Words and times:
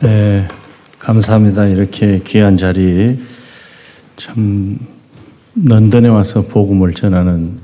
네, 0.00 0.46
감사합니다. 1.00 1.66
이렇게 1.66 2.20
귀한 2.24 2.56
자리 2.56 3.18
참 4.16 4.78
런던에 5.56 6.06
와서 6.06 6.42
복음을 6.42 6.94
전하는 6.94 7.58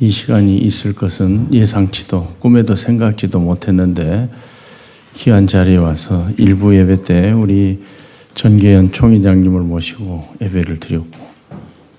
이 0.00 0.10
시간이 0.10 0.58
있을 0.58 0.94
것은 0.94 1.54
예상치도 1.54 2.38
꿈에도 2.40 2.74
생각지도 2.74 3.38
못했는데 3.38 4.28
귀한 5.14 5.46
자리에 5.46 5.76
와서 5.76 6.28
일부 6.38 6.76
예배 6.76 7.04
때 7.04 7.30
우리 7.30 7.84
전계현 8.34 8.90
총회장님을 8.90 9.60
모시고 9.60 10.24
예배를 10.42 10.80
드렸고 10.80 11.24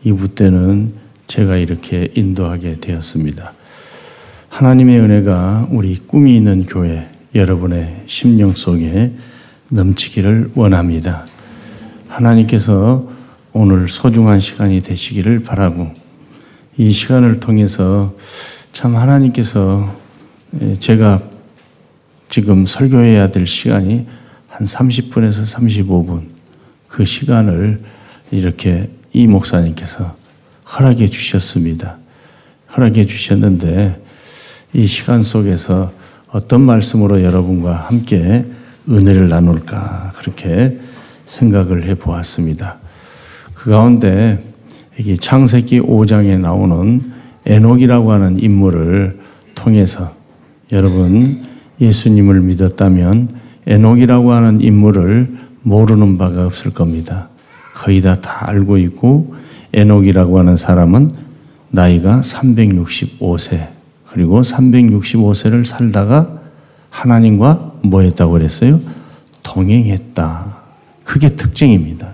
2부 0.06 0.36
때는 0.36 0.96
제가 1.28 1.56
이렇게 1.56 2.10
인도하게 2.14 2.82
되었습니다. 2.82 3.54
하나님의 4.50 5.00
은혜가 5.00 5.70
우리 5.72 5.96
꿈이 5.96 6.36
있는 6.36 6.66
교회 6.66 7.08
여러분의 7.34 8.04
심령 8.06 8.54
속에 8.54 9.14
넘치기를 9.70 10.52
원합니다. 10.56 11.26
하나님께서 12.08 13.08
오늘 13.54 13.88
소중한 13.88 14.40
시간이 14.40 14.82
되시기를 14.82 15.44
바라고 15.44 15.92
이 16.78 16.92
시간을 16.92 17.40
통해서 17.40 18.16
참 18.72 18.96
하나님께서 18.96 19.96
제가 20.80 21.22
지금 22.30 22.66
설교해야 22.66 23.32
될 23.32 23.48
시간이 23.48 24.06
한 24.48 24.68
30분에서 24.68 25.44
35분 25.56 26.30
그 26.88 27.04
시간을 27.04 27.82
이렇게 28.32 28.90
이 29.14 29.28
목사님께서 29.28 30.16
허락해 30.72 31.08
주셨습니다. 31.08 31.98
허락해 32.76 33.06
주셨는데 33.06 34.02
이 34.74 34.86
시간 34.86 35.22
속에서 35.22 35.92
어떤 36.30 36.62
말씀으로 36.62 37.24
여러분과 37.24 37.76
함께 37.76 38.46
은혜를 38.90 39.30
나눌까 39.30 40.14
그렇게 40.18 40.80
생각을 41.26 41.84
해 41.86 41.96
보았습니다. 41.96 42.78
그 43.54 43.70
가운데 43.72 44.42
여기 45.00 45.18
창세기 45.18 45.82
5장에 45.82 46.40
나오는 46.40 47.12
에녹이라고 47.46 48.12
하는 48.12 48.42
인물을 48.42 49.20
통해서 49.56 50.14
여러분 50.72 51.44
예수님을 51.80 52.42
믿었다면 52.42 53.30
에녹이라고 53.66 54.32
하는 54.32 54.62
인물을 54.62 55.38
모르는 55.64 56.18
바가 56.18 56.46
없을 56.46 56.72
겁니다. 56.72 57.30
거의 57.76 58.02
다 58.02 58.16
다 58.16 58.50
알고 58.50 58.78
있고 58.78 59.36
에녹이라고 59.74 60.40
하는 60.40 60.56
사람은 60.56 61.12
나이가 61.70 62.22
365세 62.22 63.68
그리고 64.10 64.42
365세를 64.42 65.66
살다가 65.66 66.37
하나님과 66.98 67.74
뭐 67.84 68.02
했다고 68.02 68.32
그랬어요? 68.34 68.80
동행했다. 69.44 70.58
그게 71.04 71.30
특징입니다. 71.30 72.10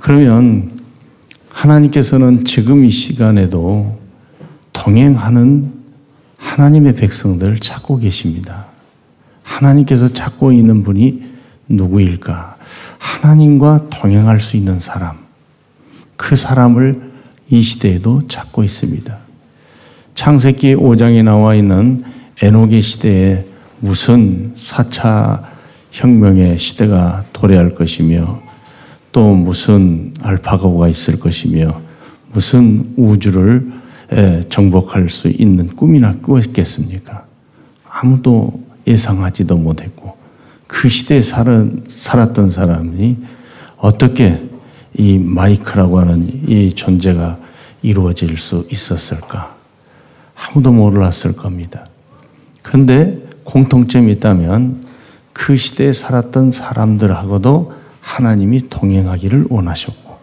그러면 0.00 0.80
하나님께서는 1.48 2.44
지금 2.44 2.84
이 2.84 2.90
시간에도 2.90 3.98
동행하는 4.72 5.72
하나님의 6.36 6.94
백성들을 6.94 7.58
찾고 7.58 7.98
계십니다. 7.98 8.66
하나님께서 9.42 10.08
찾고 10.08 10.52
있는 10.52 10.84
분이 10.84 11.32
누구일까? 11.68 12.56
하나님과 12.98 13.88
동행할 13.90 14.38
수 14.38 14.56
있는 14.56 14.78
사람. 14.78 15.18
그 16.16 16.36
사람을 16.36 17.10
이 17.50 17.60
시대에도 17.60 18.26
찾고 18.28 18.62
있습니다. 18.62 19.18
창세기 20.14 20.76
5장에 20.76 21.24
나와 21.24 21.54
있는 21.54 22.02
에녹의 22.40 22.82
시대에 22.82 23.44
무슨 23.80 24.54
4차 24.54 25.42
혁명의 25.90 26.58
시대가 26.58 27.24
도래할 27.32 27.74
것이며 27.74 28.40
또 29.12 29.34
무슨 29.34 30.14
알파고가 30.22 30.88
있을 30.88 31.18
것이며 31.18 31.80
무슨 32.32 32.94
우주를 32.96 33.70
정복할 34.48 35.10
수 35.10 35.28
있는 35.28 35.68
꿈이나 35.68 36.14
꾸었겠습니까? 36.22 37.24
아무도 37.88 38.62
예상하지도 38.86 39.56
못했고 39.56 40.16
그 40.66 40.88
시대에 40.88 41.20
살았던 41.20 42.50
사람이 42.50 43.16
어떻게 43.76 44.42
이 44.96 45.18
마이크라고 45.18 46.00
하는 46.00 46.48
이 46.48 46.72
존재가 46.74 47.38
이루어질 47.82 48.36
수 48.38 48.66
있었을까? 48.70 49.54
아무도 50.34 50.72
몰랐을 50.72 51.34
겁니다. 51.36 51.84
그런데 52.62 53.22
공통점이 53.44 54.12
있다면 54.12 54.84
그 55.32 55.56
시대에 55.56 55.92
살았던 55.92 56.50
사람들하고도 56.50 57.72
하나님이 58.00 58.68
동행하기를 58.68 59.46
원하셨고 59.48 60.18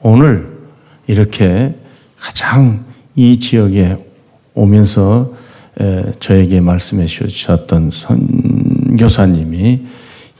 오늘 0.00 0.48
이렇게 1.06 1.74
가장 2.18 2.84
이 3.14 3.38
지역에 3.38 3.96
오면서 4.54 5.34
저에게 6.20 6.60
말씀해 6.60 7.06
주셨던 7.06 7.90
선교사님이 7.90 9.86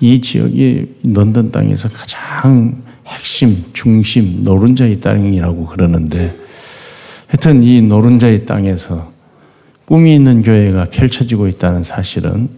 이 0.00 0.20
지역이 0.20 1.00
런던 1.02 1.50
땅에서 1.52 1.88
가장 1.88 2.82
핵심, 3.06 3.64
중심, 3.72 4.44
노른자의 4.44 5.00
땅이라고 5.00 5.66
그러는데 5.66 6.36
하여튼 7.26 7.62
이 7.62 7.82
노른자의 7.82 8.46
땅에서 8.46 9.12
꿈이 9.90 10.14
있는 10.14 10.42
교회가 10.42 10.84
펼쳐지고 10.84 11.48
있다는 11.48 11.82
사실은 11.82 12.48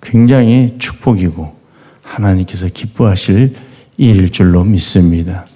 굉장히 0.00 0.74
축복이고 0.80 1.54
하나님께서 2.02 2.66
기뻐하실 2.66 3.54
일일 3.96 4.30
줄로 4.32 4.64
믿습니다. 4.64 5.46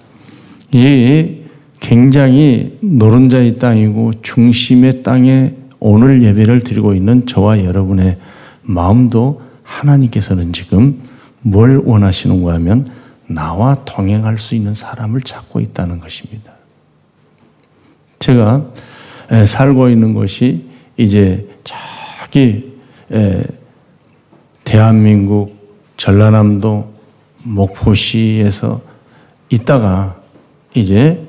이 0.71 1.41
굉장히 1.81 2.77
노른자의 2.81 3.57
땅이고 3.57 4.21
중심의 4.21 5.03
땅에 5.03 5.55
오늘 5.81 6.23
예배를 6.23 6.61
드리고 6.61 6.93
있는 6.93 7.25
저와 7.25 7.65
여러분의 7.65 8.17
마음도 8.61 9.41
하나님께서는 9.63 10.53
지금 10.53 11.01
뭘 11.41 11.81
원하시는가 11.83 12.53
하면 12.53 12.87
나와 13.27 13.83
동행할 13.83 14.37
수 14.37 14.55
있는 14.55 14.73
사람을 14.73 15.19
찾고 15.19 15.59
있다는 15.59 15.99
것입니다. 15.99 16.53
제가 18.19 18.67
살고 19.45 19.89
있는 19.89 20.13
곳이 20.13 20.74
이제 20.97 21.47
저기 21.63 22.73
대한민국 24.63 25.55
전라남도 25.97 26.93
목포시에서 27.43 28.81
있다가 29.49 30.19
이제 30.73 31.21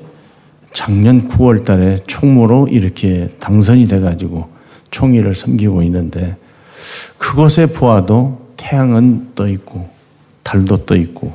작년 0.73 1.27
9월 1.29 1.65
달에 1.65 1.97
총무로 2.07 2.67
이렇게 2.67 3.29
당선이 3.39 3.87
돼가지고 3.87 4.49
총리를 4.91 5.33
섬기고 5.33 5.83
있는데 5.83 6.35
그곳에 7.17 7.67
보아도 7.67 8.47
태양은 8.57 9.33
떠 9.35 9.47
있고 9.47 9.89
달도 10.43 10.85
떠 10.85 10.95
있고 10.95 11.33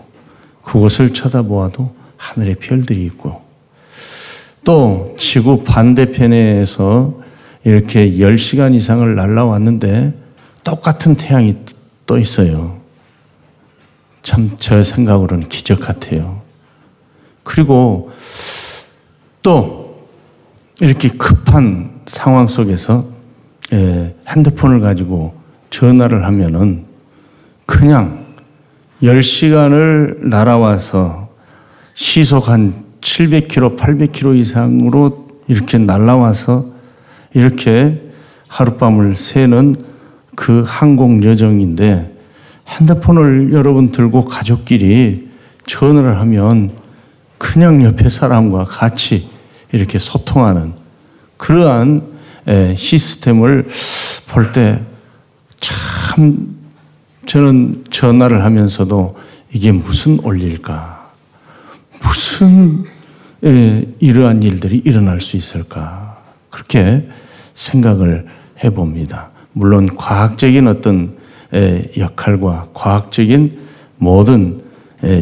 그곳을 0.63 1.13
쳐다보아도 1.13 1.95
하늘의 2.17 2.57
별들이 2.57 3.05
있고 3.07 3.43
또 4.65 5.15
지구 5.19 5.65
반대편에서 5.65 7.22
이렇게 7.65 8.11
10시간 8.11 8.75
이상을 8.75 9.15
날라왔는데 9.15 10.15
똑같은 10.65 11.15
태양이 11.15 11.57
떠 12.07 12.19
있어요. 12.19 12.81
참 14.23 14.57
저 14.59 14.83
생각으로는 14.83 15.49
기적 15.49 15.81
같아요. 15.81 16.43
그리고 17.43 18.11
또 19.43 20.07
이렇게 20.81 21.09
급한 21.09 22.01
상황 22.07 22.47
속에서 22.47 23.05
예, 23.73 24.15
핸드폰을 24.29 24.81
가지고 24.81 25.35
전화를 25.71 26.25
하면은 26.25 26.85
그냥 27.67 28.27
10시간을 29.03 30.29
날아와서 30.29 31.29
시속 31.95 32.49
한 32.49 32.85
700km, 33.01 33.77
800km 33.77 34.39
이상으로 34.39 35.29
이렇게 35.49 35.79
날아와서 35.79 36.72
이렇게 37.35 38.01
하룻밤을 38.49 39.17
새는 39.17 39.77
그 40.35 40.65
항공 40.67 41.25
여정인데 41.25 42.11
핸드폰을 42.69 43.53
여러분 43.53 43.93
들고 43.93 44.25
가족끼리 44.25 45.29
전화를 45.67 46.19
하면 46.19 46.71
그냥 47.39 47.83
옆에 47.83 48.09
사람과 48.09 48.65
같이 48.65 49.29
이렇게 49.73 49.99
소통하는 49.99 50.73
그러한 51.37 52.03
시스템을 52.77 53.69
볼 54.29 54.53
때 54.53 54.93
참 55.63 56.57
저는 57.27 57.85
전화를 57.91 58.43
하면서도 58.45 59.17
이게 59.53 59.71
무슨 59.71 60.19
원리일까? 60.23 61.11
무슨 62.03 62.85
이러한 64.01 64.43
일들이 64.43 64.83
일어날 64.85 65.21
수 65.21 65.37
있을까? 65.37 66.02
그렇게 66.53 67.09
생각을 67.55 68.27
해봅니다. 68.63 69.31
물론 69.53 69.87
과학적인 69.87 70.69
어떤 70.69 71.17
역할과 71.97 72.69
과학적인 72.73 73.59
모든 73.97 74.63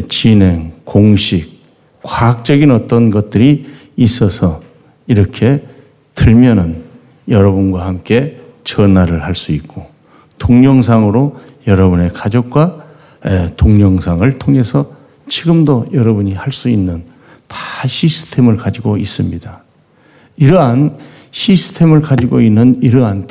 진행, 0.07 0.73
공식, 0.83 1.63
과학적인 2.03 2.69
어떤 2.69 3.09
것들이 3.09 3.65
있어서 3.97 4.61
이렇게 5.07 5.63
들면은 6.13 6.83
여러분과 7.27 7.85
함께 7.85 8.39
전화를 8.63 9.23
할 9.23 9.33
수 9.33 9.51
있고 9.53 9.89
동영상으로 10.37 11.39
여러분의 11.67 12.09
가족과 12.09 12.83
동영상을 13.57 14.37
통해서 14.37 14.91
지금도 15.27 15.87
여러분이 15.93 16.33
할 16.33 16.51
수 16.51 16.69
있는 16.69 17.03
다 17.47 17.87
시스템을 17.87 18.57
가지고 18.57 18.97
있습니다. 18.97 19.63
이러한 20.37 20.97
시스템을 21.31 22.01
가지고 22.01 22.41
있는 22.41 22.81
이러한 22.81 23.27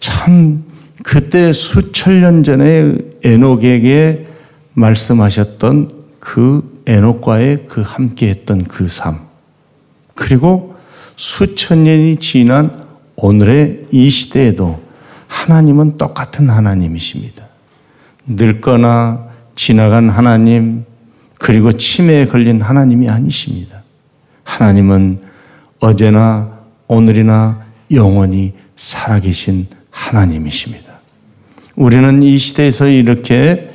때참 0.00 0.64
그때 1.02 1.52
수천 1.52 2.20
년 2.20 2.44
전에 2.44 2.94
에녹에게 3.24 4.26
말씀하셨던 4.74 5.92
그 6.20 6.82
에녹과의 6.86 7.66
그 7.68 7.82
함께했던 7.82 8.64
그 8.64 8.88
삶, 8.88 9.18
그리고 10.14 10.76
수천 11.16 11.84
년이 11.84 12.16
지난 12.16 12.84
오늘의 13.16 13.86
이 13.90 14.10
시대에도 14.10 14.80
하나님은 15.26 15.98
똑같은 15.98 16.48
하나님이십니다. 16.48 17.44
늙거나 18.26 19.28
지나간 19.54 20.08
하나님, 20.08 20.84
그리고 21.38 21.72
치매에 21.72 22.26
걸린 22.26 22.60
하나님이 22.60 23.08
아니십니다. 23.08 23.82
하나님은 24.44 25.20
어제나 25.80 26.57
오늘이나 26.88 27.62
영원히 27.92 28.54
살아계신 28.76 29.66
하나님이십니다. 29.90 30.86
우리는 31.76 32.22
이 32.22 32.38
시대에서 32.38 32.88
이렇게 32.88 33.70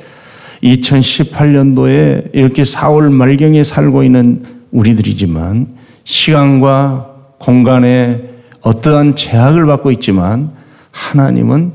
2018년도에 0.62 2.30
이렇게 2.32 2.62
4월 2.62 3.10
말경에 3.10 3.62
살고 3.62 4.02
있는 4.02 4.44
우리들이지만 4.72 5.68
시간과 6.04 7.10
공간에 7.38 8.20
어떠한 8.60 9.16
제약을 9.16 9.66
받고 9.66 9.90
있지만 9.92 10.52
하나님은 10.90 11.72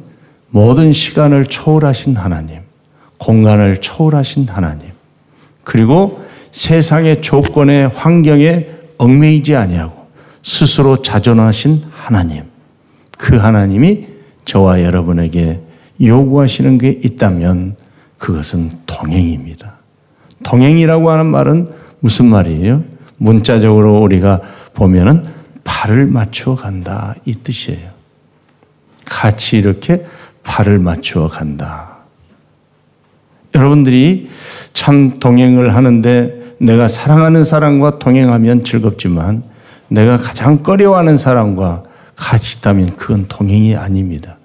모든 0.50 0.92
시간을 0.92 1.46
초월하신 1.46 2.16
하나님, 2.16 2.60
공간을 3.18 3.78
초월하신 3.78 4.48
하나님, 4.50 4.90
그리고 5.64 6.26
세상의 6.52 7.22
조건의 7.22 7.90
환경에 7.90 8.68
얽매이지 8.98 9.56
아니하고 9.56 9.99
스스로 10.44 11.02
자존하신 11.02 11.84
하나님, 11.92 12.44
그 13.18 13.36
하나님이 13.38 14.08
저와 14.46 14.84
여러분에게 14.84 15.60
요구하시는 16.02 16.78
게 16.78 17.00
있다면 17.04 17.76
그것은 18.18 18.72
동행입니다. 18.86 19.76
동행이라고 20.44 21.10
하는 21.10 21.26
말은 21.26 21.68
무슨 22.00 22.28
말이에요? 22.28 22.84
문자적으로 23.18 24.00
우리가 24.02 24.42
보면은 24.74 25.24
발을 25.64 26.08
맞추어 26.08 26.56
간다 26.56 27.16
이 27.26 27.34
뜻이에요. 27.34 27.90
같이 29.06 29.58
이렇게 29.58 30.06
발을 30.44 30.80
맞추어 30.80 31.28
간다. 31.28 31.98
여러분들이 33.54 34.30
참 34.74 35.14
동행을 35.14 35.76
하는데 35.76 36.56
내가 36.60 36.88
사랑하는 36.88 37.44
사람과 37.44 38.00
동행하면 38.00 38.64
즐겁지만 38.64 39.44
내가 39.90 40.18
가장 40.18 40.64
꺼려하는 40.64 41.18
사람과 41.18 41.84
같이 42.16 42.58
있다면 42.60 42.96
그건 42.96 43.26
동행이 43.28 43.76
아닙니다. 43.76 44.38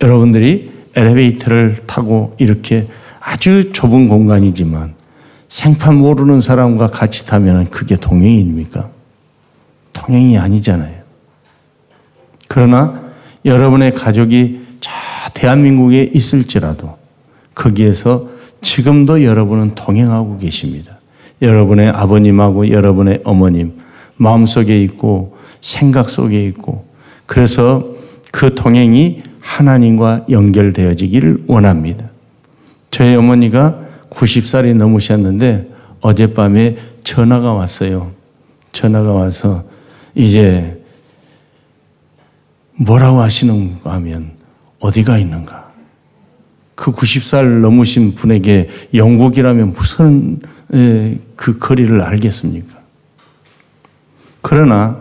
여러분들이 0.00 0.72
엘리베이터를 0.94 1.76
타고 1.86 2.34
이렇게 2.38 2.88
아주 3.20 3.72
좁은 3.72 4.08
공간이지만 4.08 4.94
생판 5.48 5.96
모르는 5.96 6.40
사람과 6.40 6.88
같이 6.88 7.26
타면 7.26 7.70
그게 7.70 7.96
동행입니까? 7.96 8.90
동행이 9.92 10.38
아니잖아요. 10.38 11.02
그러나 12.48 13.02
여러분의 13.44 13.92
가족이 13.94 14.60
저 14.80 14.90
대한민국에 15.32 16.10
있을지라도 16.12 16.96
거기에서 17.54 18.28
지금도 18.62 19.24
여러분은 19.24 19.74
동행하고 19.74 20.38
계십니다. 20.38 20.98
여러분의 21.42 21.90
아버님하고 21.90 22.70
여러분의 22.70 23.20
어머님 23.24 23.78
마음속에 24.16 24.80
있고 24.82 25.36
생각 25.60 26.10
속에 26.10 26.44
있고 26.46 26.86
그래서 27.26 27.94
그 28.32 28.54
동행이 28.54 29.22
하나님과 29.40 30.26
연결되어지기를 30.30 31.44
원합니다. 31.46 32.06
저희 32.90 33.14
어머니가 33.14 33.80
90살이 34.10 34.74
넘으셨는데 34.74 35.70
어젯밤에 36.00 36.76
전화가 37.02 37.52
왔어요. 37.52 38.12
전화가 38.72 39.12
와서 39.12 39.64
이제 40.14 40.80
뭐라고 42.76 43.20
하시는가 43.20 43.92
하면 43.94 44.32
어디가 44.80 45.18
있는가? 45.18 45.72
그 46.74 46.92
90살 46.92 47.60
넘으신 47.60 48.14
분에게 48.14 48.68
영국이라면 48.92 49.72
무슨 49.74 50.40
그 51.36 51.58
거리를 51.58 52.00
알겠습니까? 52.00 52.83
그러나 54.46 54.98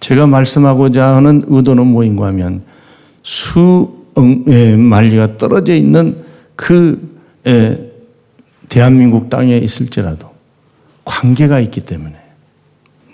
제가 0.00 0.26
말씀하고자 0.26 1.16
하는 1.16 1.44
의도는 1.48 1.86
뭐인가 1.86 2.28
하면 2.28 2.62
수 3.22 4.06
만리가 4.78 5.36
떨어져 5.36 5.74
있는 5.74 6.24
그 6.56 7.20
대한민국 8.70 9.28
땅에 9.28 9.58
있을지라도 9.58 10.30
관계가 11.04 11.60
있기 11.60 11.82
때문에 11.82 12.16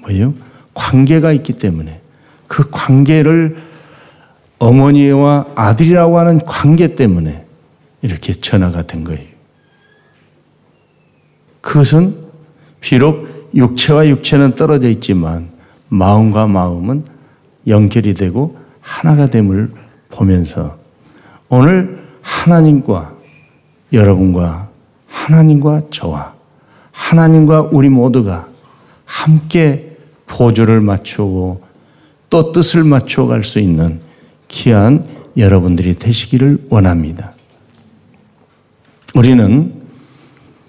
뭐예요? 0.03 0.35
관계가 0.73 1.33
있기 1.33 1.55
때문에 1.55 2.01
그 2.47 2.71
관계를 2.71 3.57
어머니와 4.61 5.49
아들이라고 5.57 6.17
하는 6.17 6.45
관계 6.45 6.95
때문에 6.95 7.45
이렇게 8.03 8.35
전화가 8.35 8.87
된 8.87 9.03
거예요. 9.03 9.29
그것은 11.61 12.15
비록 12.81 13.40
육체와 13.55 14.09
육체는 14.09 14.55
떨어져 14.55 14.89
있지만 14.89 15.49
마음과 15.89 16.47
마음은 16.47 17.05
연결이 17.67 18.15
되고 18.15 18.57
하나가 18.81 19.27
됨을 19.27 19.71
보면서 20.11 20.79
오늘 21.49 22.05
하나님과 22.23 23.15
여러분과 23.93 24.69
하나님과 25.09 25.83
저와 25.91 26.35
하나님과 26.93 27.71
우리 27.73 27.89
모두가 27.89 28.49
함께 29.05 29.97
보조를 30.27 30.81
맞추고 30.81 31.63
또 32.31 32.53
뜻을 32.53 32.85
맞추어 32.85 33.27
갈수 33.27 33.59
있는 33.59 34.01
귀한 34.49 35.05
여러분들이 35.37 35.95
되시기를 35.95 36.67
원합니다. 36.71 37.33
우리는 39.15 39.75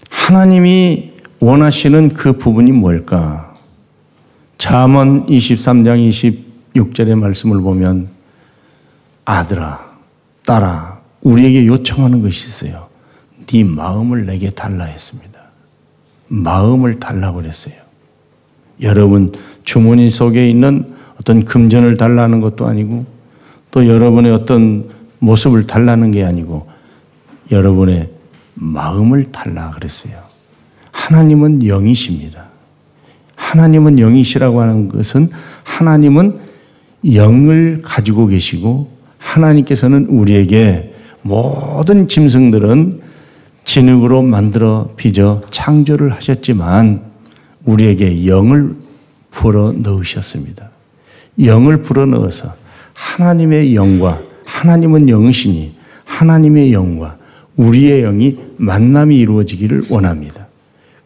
하나님이 0.10 1.11
원하시는 1.42 2.10
그 2.14 2.34
부분이 2.34 2.72
뭘까? 2.72 3.56
잠언 4.60 5.26
23장 5.26 6.08
26절의 6.76 7.16
말씀을 7.16 7.62
보면 7.62 8.10
아들아, 9.26 9.92
딸아, 10.46 11.00
우리에게 11.22 11.66
요청하는 11.66 12.22
것이 12.22 12.48
있어요. 12.48 12.90
네 13.48 13.64
마음을 13.64 14.28
내게 14.28 14.52
달라 14.52 14.86
했습니다. 14.86 15.40
마음을 16.28 17.00
달라고 17.00 17.42
그랬어요. 17.42 17.74
여러분 18.82 19.34
주머니 19.64 20.12
속에 20.12 20.48
있는 20.48 20.94
어떤 21.20 21.44
금전을 21.44 21.98
달라는 21.98 22.40
것도 22.40 22.68
아니고 22.68 23.06
또 23.72 23.88
여러분의 23.88 24.32
어떤 24.32 24.90
모습을 25.18 25.66
달라는 25.66 26.12
게 26.12 26.24
아니고 26.24 26.70
여러분의 27.50 28.12
마음을 28.54 29.32
달라 29.32 29.72
그랬어요. 29.72 30.31
하나님은 31.02 31.66
영이십니다. 31.66 32.46
하나님은 33.36 33.98
영이시라고 34.00 34.62
하는 34.62 34.88
것은 34.88 35.30
하나님은 35.64 36.40
영을 37.14 37.82
가지고 37.84 38.28
계시고 38.28 38.92
하나님께서는 39.18 40.06
우리에게 40.06 40.94
모든 41.24 42.08
짐승들은 42.08 43.02
진흙으로 43.66 44.22
만들어 44.22 44.94
빚어 44.96 45.42
창조를 45.50 46.14
하셨지만 46.14 47.02
우리에게 47.66 48.28
영을 48.28 48.76
불어 49.32 49.72
넣으셨습니다. 49.72 50.70
영을 51.44 51.82
불어 51.82 52.06
넣어서 52.06 52.54
하나님의 52.94 53.76
영과 53.76 54.20
하나님은 54.46 55.10
영이시니 55.10 55.76
하나님의 56.06 56.74
영과 56.74 57.18
우리의 57.56 58.02
영이 58.02 58.38
만남이 58.58 59.18
이루어지기를 59.18 59.86
원합니다. 59.90 60.51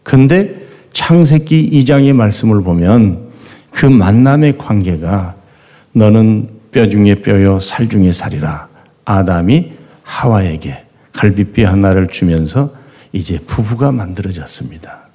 근데 0.06 0.56
창세기 0.94 1.72
2장의 1.72 2.14
말씀을 2.14 2.62
보면 2.62 3.32
그 3.72 3.88
만남의 3.88 4.60
관계가 4.60 5.36
너는 5.94 6.48
뼈 6.72 6.88
중에 6.88 7.16
뼈요 7.16 7.60
살 7.60 7.90
중에 7.90 8.12
살이라 8.12 8.68
아담이 9.04 9.72
하와에게 10.04 10.84
갈비뼈 11.12 11.68
하나를 11.68 12.08
주면서 12.08 12.72
이제 13.14 13.40
부부가 13.48 13.92
만들어졌습니다. 13.92 15.08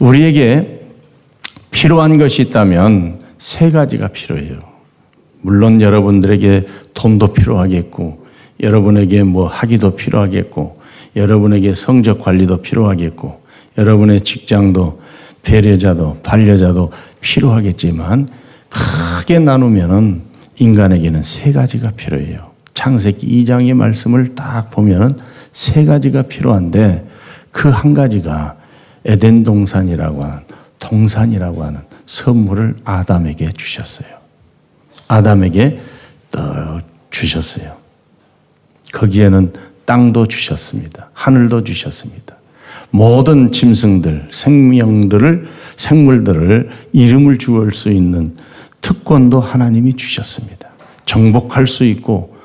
우리에게 0.00 0.80
필요한 1.70 2.18
것이 2.18 2.42
있다면 2.42 3.20
세 3.38 3.70
가지가 3.70 4.08
필요해요. 4.08 4.60
물론 5.42 5.80
여러분들에게 5.80 6.66
돈도 6.94 7.34
필요하겠고, 7.34 8.26
여러분에게 8.60 9.22
뭐 9.22 9.46
하기도 9.46 9.94
필요하겠고, 9.94 10.80
여러분에게 11.14 11.74
성적 11.74 12.20
관리도 12.20 12.62
필요하겠고, 12.62 13.41
여러분의 13.78 14.22
직장도 14.22 15.00
배려자도 15.42 16.20
반려자도 16.22 16.92
필요하겠지만 17.20 18.28
크게 18.68 19.38
나누면은 19.38 20.22
인간에게는 20.56 21.22
세 21.22 21.52
가지가 21.52 21.92
필요해요. 21.92 22.52
창세기 22.74 23.44
2장의 23.44 23.74
말씀을 23.74 24.34
딱 24.34 24.70
보면은 24.70 25.18
세 25.52 25.84
가지가 25.84 26.22
필요한데 26.22 27.06
그 27.50 27.68
한 27.70 27.94
가지가 27.94 28.56
에덴 29.04 29.44
동산이라고 29.44 30.22
하는 30.24 30.40
동산이라고 30.78 31.64
하는 31.64 31.80
선물을 32.06 32.76
아담에게 32.84 33.52
주셨어요. 33.52 34.08
아담에게 35.08 35.80
주셨어요. 37.10 37.76
거기에는 38.92 39.52
땅도 39.84 40.26
주셨습니다. 40.28 41.10
하늘도 41.12 41.64
주셨습니다. 41.64 42.31
모든 42.92 43.50
짐승들, 43.50 44.28
생명들을, 44.30 45.48
생물들을 45.76 46.70
이름을 46.92 47.38
주을 47.38 47.72
수 47.72 47.90
있는 47.90 48.36
특권도 48.82 49.40
하나님이 49.40 49.94
주셨습니다. 49.94 50.68
정복할 51.06 51.66
수 51.66 51.84
있고, 51.84 52.36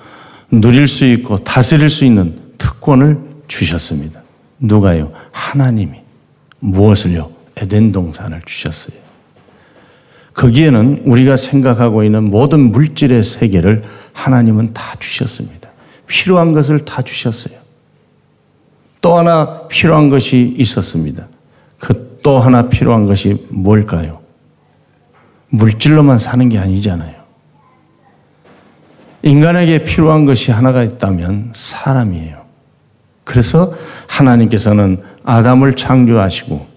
누릴 0.49 0.87
수 0.87 1.05
있고, 1.05 1.37
다스릴 1.37 1.89
수 1.89 2.05
있는 2.05 2.35
특권을 2.57 3.19
주셨습니다. 3.49 4.21
누가요? 4.59 5.11
하나님이. 5.31 5.99
무엇을요? 6.59 7.29
에덴 7.57 7.91
동산을 7.91 8.41
주셨어요. 8.45 8.97
거기에는 10.33 11.01
우리가 11.03 11.35
생각하고 11.35 12.03
있는 12.03 12.23
모든 12.23 12.71
물질의 12.71 13.23
세계를 13.23 13.83
하나님은 14.13 14.73
다 14.73 14.95
주셨습니다. 14.99 15.69
필요한 16.05 16.53
것을 16.53 16.85
다 16.85 17.01
주셨어요. 17.01 17.66
또 19.01 19.17
하나 19.17 19.67
필요한 19.67 20.09
것이 20.09 20.55
있었습니다. 20.57 21.27
그 21.79 22.07
또 22.27 22.39
하나 22.39 22.67
필요한 22.67 23.05
것이 23.05 23.47
뭘까요? 23.47 24.19
물질로만 25.47 26.19
사는 26.19 26.49
게 26.49 26.59
아니잖아요. 26.59 27.15
인간에게 29.21 29.85
필요한 29.85 30.25
것이 30.25 30.51
하나가 30.51 30.83
있다면 30.83 31.53
사람이에요. 31.55 32.41
그래서 33.23 33.73
하나님께서는 34.07 35.01
아담을 35.23 35.77
창조하시고 35.77 36.67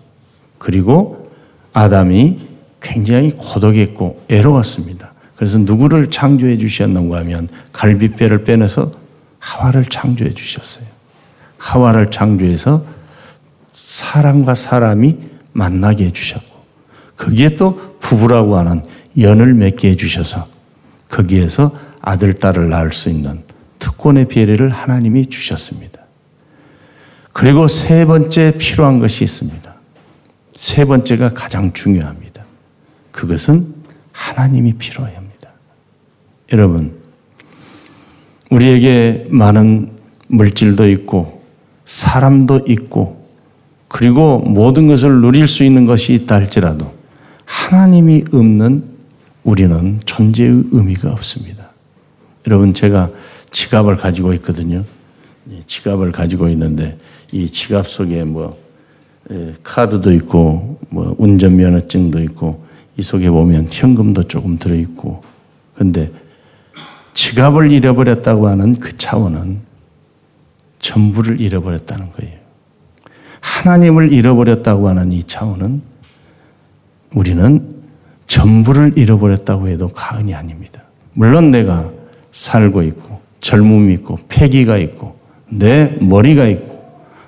그리고 0.58 1.32
아담이 1.72 2.38
굉장히 2.80 3.32
고독했고 3.32 4.22
애로웠습니다. 4.28 5.14
그래서 5.34 5.58
누구를 5.58 6.10
창조해 6.10 6.58
주셨는가 6.58 7.18
하면 7.18 7.48
갈비뼈를 7.72 8.44
빼내서 8.44 8.92
하와를 9.40 9.86
창조해 9.86 10.32
주셨어요. 10.32 10.86
하와를 11.60 12.10
창조해서 12.10 12.84
사람과 13.74 14.54
사람이 14.54 15.18
만나게 15.52 16.06
해주셨고, 16.06 16.64
거기에 17.16 17.56
또 17.56 17.98
부부라고 18.00 18.56
하는 18.56 18.82
연을 19.18 19.52
맺게 19.54 19.90
해주셔서 19.90 20.48
거기에서 21.08 21.76
아들, 22.00 22.34
딸을 22.34 22.70
낳을 22.70 22.90
수 22.90 23.10
있는 23.10 23.42
특권의 23.78 24.28
배례를 24.28 24.70
하나님이 24.70 25.26
주셨습니다. 25.26 26.00
그리고 27.32 27.68
세 27.68 28.06
번째 28.06 28.54
필요한 28.56 28.98
것이 28.98 29.22
있습니다. 29.22 29.74
세 30.56 30.84
번째가 30.84 31.30
가장 31.34 31.72
중요합니다. 31.72 32.42
그것은 33.12 33.74
하나님이 34.12 34.74
필요해 34.74 35.14
합니다. 35.14 35.50
여러분, 36.52 36.98
우리에게 38.50 39.26
많은 39.28 39.92
물질도 40.28 40.88
있고, 40.90 41.39
사람도 41.90 42.66
있고, 42.68 43.20
그리고 43.88 44.38
모든 44.38 44.86
것을 44.86 45.20
누릴 45.20 45.48
수 45.48 45.64
있는 45.64 45.86
것이 45.86 46.14
있다 46.14 46.36
할지라도, 46.36 46.94
하나님이 47.44 48.26
없는 48.32 48.84
우리는 49.42 49.98
존재의 50.04 50.66
의미가 50.70 51.10
없습니다. 51.10 51.70
여러분, 52.46 52.74
제가 52.74 53.10
지갑을 53.50 53.96
가지고 53.96 54.32
있거든요. 54.34 54.84
지갑을 55.66 56.12
가지고 56.12 56.48
있는데, 56.50 56.96
이 57.32 57.50
지갑 57.50 57.88
속에 57.88 58.22
뭐, 58.22 58.56
카드도 59.64 60.12
있고, 60.12 60.78
뭐, 60.90 61.16
운전면허증도 61.18 62.22
있고, 62.22 62.64
이 62.98 63.02
속에 63.02 63.28
보면 63.28 63.66
현금도 63.68 64.28
조금 64.28 64.60
들어 64.60 64.76
있고, 64.76 65.22
근데 65.74 66.12
지갑을 67.14 67.72
잃어버렸다고 67.72 68.46
하는 68.46 68.78
그 68.78 68.96
차원은 68.96 69.69
전부를 70.80 71.40
잃어버렸다는 71.40 72.12
거예요. 72.12 72.38
하나님을 73.40 74.12
잃어버렸다고 74.12 74.88
하는 74.88 75.12
이 75.12 75.22
차원은 75.22 75.82
우리는 77.14 77.70
전부를 78.26 78.94
잃어버렸다고 78.96 79.68
해도 79.68 79.88
가언이 79.88 80.34
아닙니다. 80.34 80.82
물론 81.14 81.50
내가 81.50 81.90
살고 82.32 82.82
있고 82.82 83.20
젊음이 83.40 83.94
있고 83.94 84.18
패기가 84.28 84.76
있고 84.78 85.18
내 85.48 85.96
머리가 86.00 86.46
있고 86.46 86.80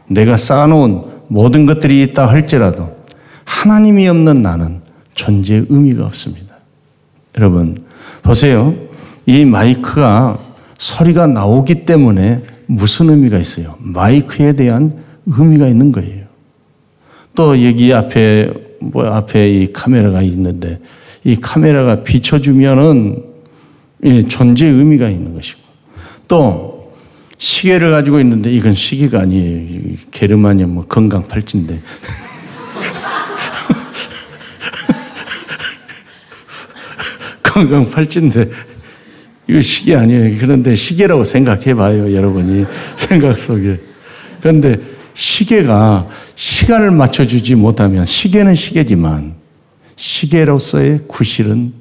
내가 0.09 0.37
쌓아놓은 0.37 1.03
모든 1.29 1.67
것들이 1.67 2.03
있다 2.03 2.27
할지라도 2.27 2.97
하나님이 3.45 4.09
없는 4.09 4.43
나는 4.43 4.81
존재의 5.15 5.67
의미가 5.69 6.07
없습니다. 6.07 6.55
여러분 7.37 7.85
보세요. 8.23 8.75
이 9.27 9.45
마이크가 9.45 10.39
소리가 10.83 11.27
나오기 11.29 11.85
때문에 11.85 12.43
무슨 12.67 13.11
의미가 13.11 13.39
있어요? 13.39 13.77
마이크에 13.79 14.55
대한 14.55 15.05
의미가 15.27 15.69
있는 15.69 15.93
거예요. 15.93 16.25
또 17.37 17.65
여기 17.65 17.95
앞에 17.95 18.53
뭐 18.81 19.07
앞에 19.07 19.49
이 19.49 19.73
카메라가 19.73 20.23
있는데 20.23 20.81
이 21.23 21.37
카메라가 21.37 22.03
비춰주면은 22.03 23.23
존재의 24.29 24.73
의미가 24.73 25.09
있는 25.09 25.35
것이고 25.35 25.61
또 26.27 26.91
시계를 27.39 27.93
가지고 27.93 28.19
있는데 28.19 28.53
이건 28.53 28.75
시계가 28.75 29.21
아니에요. 29.21 29.95
게르마늄 30.11 30.75
뭐 30.75 30.85
건강 30.89 31.29
팔찌인데 31.29 31.79
건강 37.45 37.89
팔찌인데 37.89 38.72
이거 39.53 39.61
시계 39.61 39.95
아니에요. 39.95 40.39
그런데 40.41 40.75
시계라고 40.75 41.25
생각해 41.25 41.75
봐요, 41.75 42.15
여러분이. 42.15 42.65
생각 42.97 43.39
속에. 43.39 43.79
그런데 44.41 44.81
시계가 45.13 46.09
시간을 46.35 46.91
맞춰주지 46.91 47.55
못하면 47.55 48.07
시계는 48.07 48.55
시계지만 48.55 49.35
시계로서의 49.97 51.01
구실은 51.07 51.75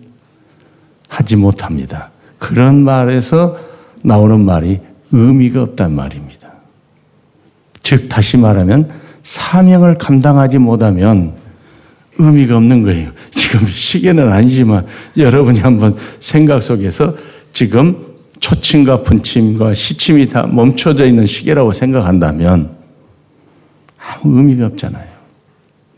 하지 1.08 1.38
못합니다. 1.38 2.12
그런 2.38 2.84
말에서 2.84 3.58
나오는 4.04 4.44
말이 4.44 4.80
의미가 5.14 5.62
없단 5.62 5.96
말입니다. 5.96 6.52
즉, 7.82 8.10
다시 8.10 8.36
말하면 8.36 8.90
사명을 9.24 9.98
감당하지 9.98 10.58
못하면 10.58 11.36
의미가 12.18 12.58
없는 12.58 12.84
거예요. 12.84 13.12
지금 13.32 13.66
시계는 13.66 14.30
아니지만 14.30 14.86
여러분이 15.16 15.62
한번 15.62 15.96
생각 16.20 16.62
속에서 16.62 17.16
지금 17.54 18.12
초침과 18.40 19.04
분침과 19.04 19.74
시침이 19.74 20.28
다 20.28 20.48
멈춰져 20.48 21.06
있는 21.06 21.26
시계라고 21.26 21.72
생각한다면 21.72 22.72
아무 23.98 24.38
의미가 24.38 24.66
없잖아요. 24.68 25.06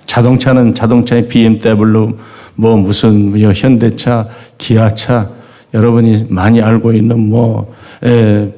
자동차는 0.05 0.74
자동차의 0.75 1.27
BMW, 1.27 2.17
뭐 2.55 2.77
무슨 2.77 3.31
뭐 3.31 3.51
현대차, 3.51 4.27
기아차, 4.57 5.29
여러분이 5.74 6.27
많이 6.29 6.62
알고 6.62 6.93
있는 6.93 7.29
뭐, 7.29 7.74
에, 8.03 8.53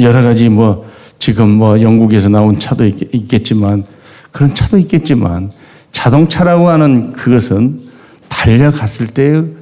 여러 0.00 0.22
가지 0.22 0.48
뭐 0.48 0.86
지금 1.18 1.48
뭐 1.50 1.80
영국에서 1.80 2.28
나온 2.28 2.58
차도 2.58 2.86
있, 2.86 3.28
겠지만 3.28 3.84
그런 4.30 4.54
차도 4.54 4.78
있겠지만 4.78 5.50
자동차라고 5.92 6.68
하는 6.68 7.12
그것은 7.12 7.88
달려갔을 8.28 9.06
때의 9.06 9.36
예, 9.36 9.57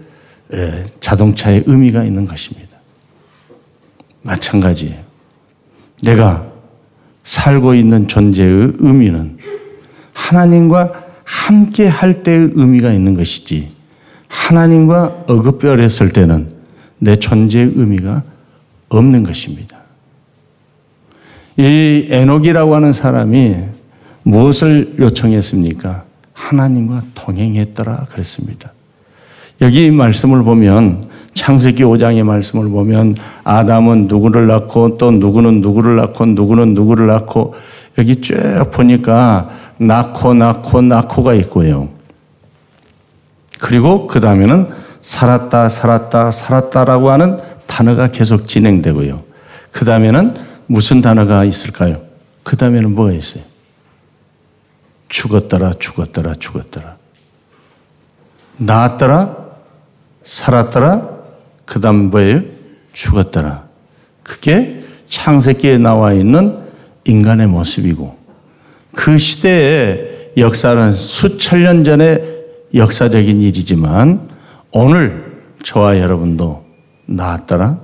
자동차의 1.00 1.64
의미가 1.66 2.04
있는 2.04 2.26
것입니다. 2.26 2.76
마찬가지예요. 4.22 4.96
내가 6.02 6.46
살고 7.24 7.74
있는 7.74 8.06
존재의 8.06 8.74
의미는 8.78 9.38
하나님과 10.12 11.04
함께 11.24 11.86
할 11.86 12.22
때의 12.22 12.50
의미가 12.54 12.92
있는 12.92 13.14
것이지 13.14 13.68
하나님과 14.28 15.24
어긋별했을 15.26 16.12
때는 16.12 16.48
내 16.98 17.16
존재의 17.16 17.72
의미가 17.74 18.22
없는 18.88 19.24
것입니다. 19.24 19.76
이 21.56 22.06
에녹이라고 22.10 22.74
하는 22.74 22.92
사람이 22.92 23.56
무엇을 24.22 24.94
요청했습니까? 24.98 26.04
하나님과 26.32 27.02
동행했더라 27.14 28.06
그랬습니다. 28.10 28.72
여기 29.60 29.90
말씀을 29.90 30.42
보면 30.42 31.08
창세기 31.34 31.84
5장의 31.84 32.22
말씀을 32.22 32.68
보면 32.68 33.14
아담은 33.44 34.06
누구를 34.08 34.46
낳고 34.46 34.96
또 34.98 35.10
누구는 35.10 35.60
누구를 35.60 35.96
낳고 35.96 36.26
누구는 36.26 36.74
누구를 36.74 37.06
낳고 37.06 37.54
여기 37.98 38.20
쭉 38.20 38.36
보니까 38.72 39.48
낳고 39.78 40.34
낳고 40.34 40.82
낳고가 40.82 41.34
있고요. 41.34 41.88
그리고 43.60 44.06
그 44.06 44.20
다음에는 44.20 44.68
살았다 45.00 45.68
살았다 45.68 46.30
살았다라고 46.30 47.10
하는 47.10 47.38
단어가 47.66 48.08
계속 48.08 48.48
진행되고요. 48.48 49.22
그 49.72 49.84
다음에는 49.84 50.34
무슨 50.66 51.00
단어가 51.00 51.44
있을까요? 51.44 52.00
그 52.42 52.56
다음에는 52.56 52.94
뭐가 52.94 53.12
있어요? 53.12 53.42
죽었더라 55.08 55.74
죽었더라 55.78 56.34
죽었더라. 56.38 56.96
나았더라 58.58 59.45
살았더라 60.26 61.08
그 61.64 61.80
다음 61.80 62.10
뭐예요? 62.10 62.42
죽었더라. 62.92 63.64
그게 64.22 64.84
창세기에 65.06 65.78
나와 65.78 66.12
있는 66.12 66.58
인간의 67.04 67.46
모습이고 67.46 68.16
그 68.92 69.18
시대의 69.18 70.32
역사는 70.36 70.92
수천 70.92 71.62
년 71.62 71.84
전의 71.84 72.44
역사적인 72.74 73.42
일이지만 73.42 74.28
오늘 74.72 75.42
저와 75.62 75.98
여러분도 75.98 76.64
나았더라, 77.06 77.78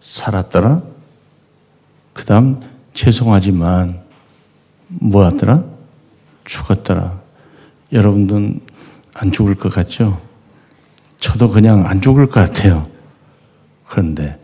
살았더라, 0.00 0.82
그 2.12 2.24
다음 2.24 2.60
죄송하지만 2.92 4.00
뭐하더라? 4.88 5.64
죽었더라. 6.44 7.18
여러분들은 7.92 8.60
안 9.14 9.32
죽을 9.32 9.54
것 9.54 9.72
같죠? 9.72 10.20
저도 11.22 11.50
그냥 11.50 11.86
안 11.86 12.00
죽을 12.00 12.26
것 12.26 12.40
같아요. 12.40 12.84
그런데 13.88 14.36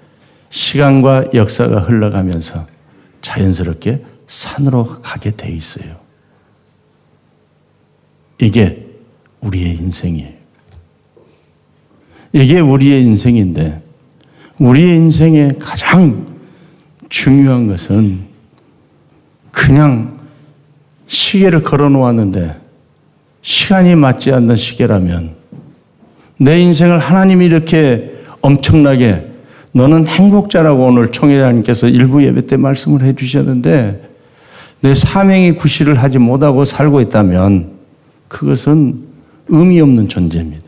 시간과 0.49 1.31
역사가 1.35 1.81
흘러가면서 1.81 2.69
자연스럽게 3.21 4.05
산으로 4.29 5.01
가게 5.03 5.33
돼 5.33 5.51
있어요. 5.51 5.97
이게 8.41 8.87
우리의 9.41 9.75
인생이에요. 9.75 10.33
이게 12.33 12.61
우리의 12.61 13.03
인생인데, 13.03 13.83
우리의 14.61 14.97
인생의 14.97 15.59
가장 15.59 16.39
중요한 17.09 17.67
것은 17.67 18.25
그냥 19.51 20.21
시계를 21.09 21.65
걸어 21.65 21.89
놓았는데, 21.89 22.57
시간이 23.43 23.97
맞지 23.97 24.31
않는 24.33 24.55
시계라면, 24.55 25.38
내 26.39 26.61
인생을 26.61 26.99
하나님이 26.99 27.45
이렇게 27.45 28.15
엄청나게 28.41 29.27
너는 29.73 30.07
행복자라고 30.07 30.87
오늘 30.87 31.09
총회장님께서 31.09 31.89
일부 31.89 32.25
예배 32.25 32.47
때 32.47 32.57
말씀을 32.57 33.03
해 33.03 33.13
주셨는데 33.13 34.09
내 34.81 34.95
사명이 34.95 35.53
구실을 35.53 35.95
하지 35.95 36.19
못하고 36.19 36.65
살고 36.65 37.01
있다면 37.03 37.73
그것은 38.29 39.09
의미 39.49 39.81
없는 39.81 40.09
존재입니다. 40.09 40.67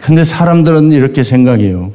근데 0.00 0.24
사람들은 0.24 0.92
이렇게 0.92 1.22
생각해요. 1.22 1.92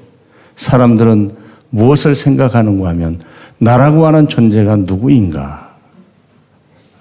사람들은 0.56 1.32
무엇을 1.70 2.16
생각하는가 2.16 2.89
하면 2.89 3.20
나라고 3.60 4.08
하는 4.08 4.28
존재가 4.28 4.78
누구인가? 4.78 5.75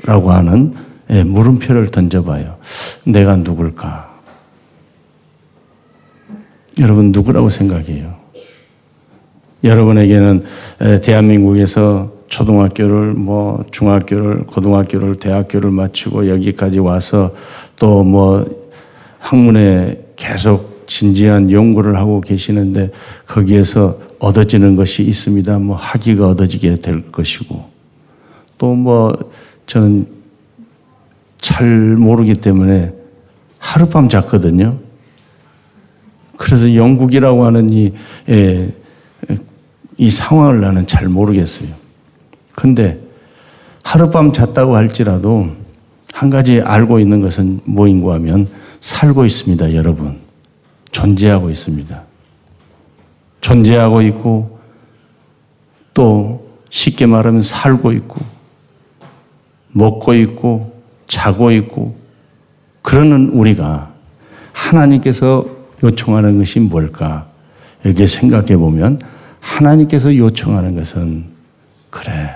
라고 0.03 0.33
하는 0.33 0.75
예, 1.11 1.25
물음표를 1.25 1.87
던져봐요. 1.87 2.57
내가 3.07 3.37
누굴까? 3.37 4.08
여러분 6.79 7.13
누구라고 7.13 7.51
생각해요? 7.51 8.15
여러분에게는 9.65 10.45
대한민국에서 11.03 12.13
초등학교를 12.29 13.15
뭐 13.15 13.65
중학교를 13.71 14.45
고등학교를 14.45 15.15
대학교를 15.17 15.71
마치고 15.71 16.29
여기까지 16.29 16.79
와서 16.79 17.35
또 17.77 18.05
뭐 18.05 18.47
학문에 19.19 20.01
계속 20.17 20.85
진지한 20.87 21.51
연구를 21.51 21.97
하고 21.97 22.21
계시는데 22.21 22.93
거기에서 23.27 23.99
얻어지는 24.21 24.77
것이 24.77 25.03
있습니다. 25.03 25.59
뭐 25.59 25.77
학위가 25.77 26.29
얻어지게 26.29 26.77
될 26.77 27.11
것이고 27.11 27.65
또 28.59 28.75
뭐 28.75 29.13
저는 29.67 30.07
잘 31.41 31.67
모르기 31.97 32.35
때문에 32.35 32.93
하룻밤 33.59 34.09
잤거든요. 34.09 34.79
그래서 36.39 36.75
영국이라고 36.75 37.45
하는 37.45 37.71
이, 37.71 37.93
예, 38.31 38.73
이 39.99 40.11
상황을 40.11 40.61
나는 40.61 40.87
잘 40.87 41.09
모르겠어요. 41.09 41.69
근데 42.55 42.99
하룻밤 43.83 44.33
잤다고 44.33 44.77
할지라도 44.77 45.49
한 46.13 46.31
가지 46.31 46.61
알고 46.61 47.01
있는 47.01 47.21
것은 47.21 47.61
뭐인고 47.65 48.13
하면 48.15 48.49
살고 48.81 49.27
있습니다, 49.27 49.75
여러분. 49.75 50.19
존재하고 50.93 51.51
있습니다. 51.51 52.03
존재하고 53.41 54.03
있고 54.03 54.59
또 55.93 56.49
쉽게 56.71 57.07
말하면 57.07 57.43
살고 57.43 57.93
있고 57.93 58.21
먹고 59.73 60.15
있고 60.15 60.83
자고 61.07 61.51
있고 61.51 61.97
그러는 62.83 63.31
우리가 63.31 63.93
하나님께서 64.53 65.58
요청하는 65.83 66.39
것이 66.39 66.61
뭘까? 66.61 67.27
이렇게 67.85 68.07
생각해 68.07 68.57
보면 68.57 68.99
하나님께서 69.41 70.15
요청하는 70.17 70.75
것은 70.75 71.25
그래. 71.91 72.31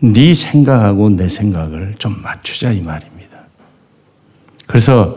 네 0.00 0.34
생각하고 0.34 1.10
내 1.10 1.28
생각을 1.28 1.94
좀 1.98 2.20
맞추자 2.22 2.72
이 2.72 2.80
말입니다. 2.80 3.22
그래서 4.66 5.16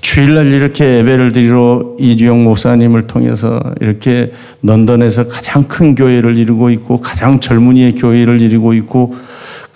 주일날 0.00 0.46
이렇게 0.46 0.98
예배를 0.98 1.32
드리러 1.32 1.94
이주영 1.98 2.42
목사님을 2.42 3.06
통해서 3.06 3.60
이렇게 3.80 4.32
런던에서 4.62 5.28
가장 5.28 5.64
큰 5.68 5.94
교회를 5.94 6.38
이루고 6.38 6.70
있고 6.70 7.00
가장 7.00 7.38
젊은이의 7.38 7.94
교회를 7.96 8.40
이루고 8.40 8.72
있고 8.74 9.14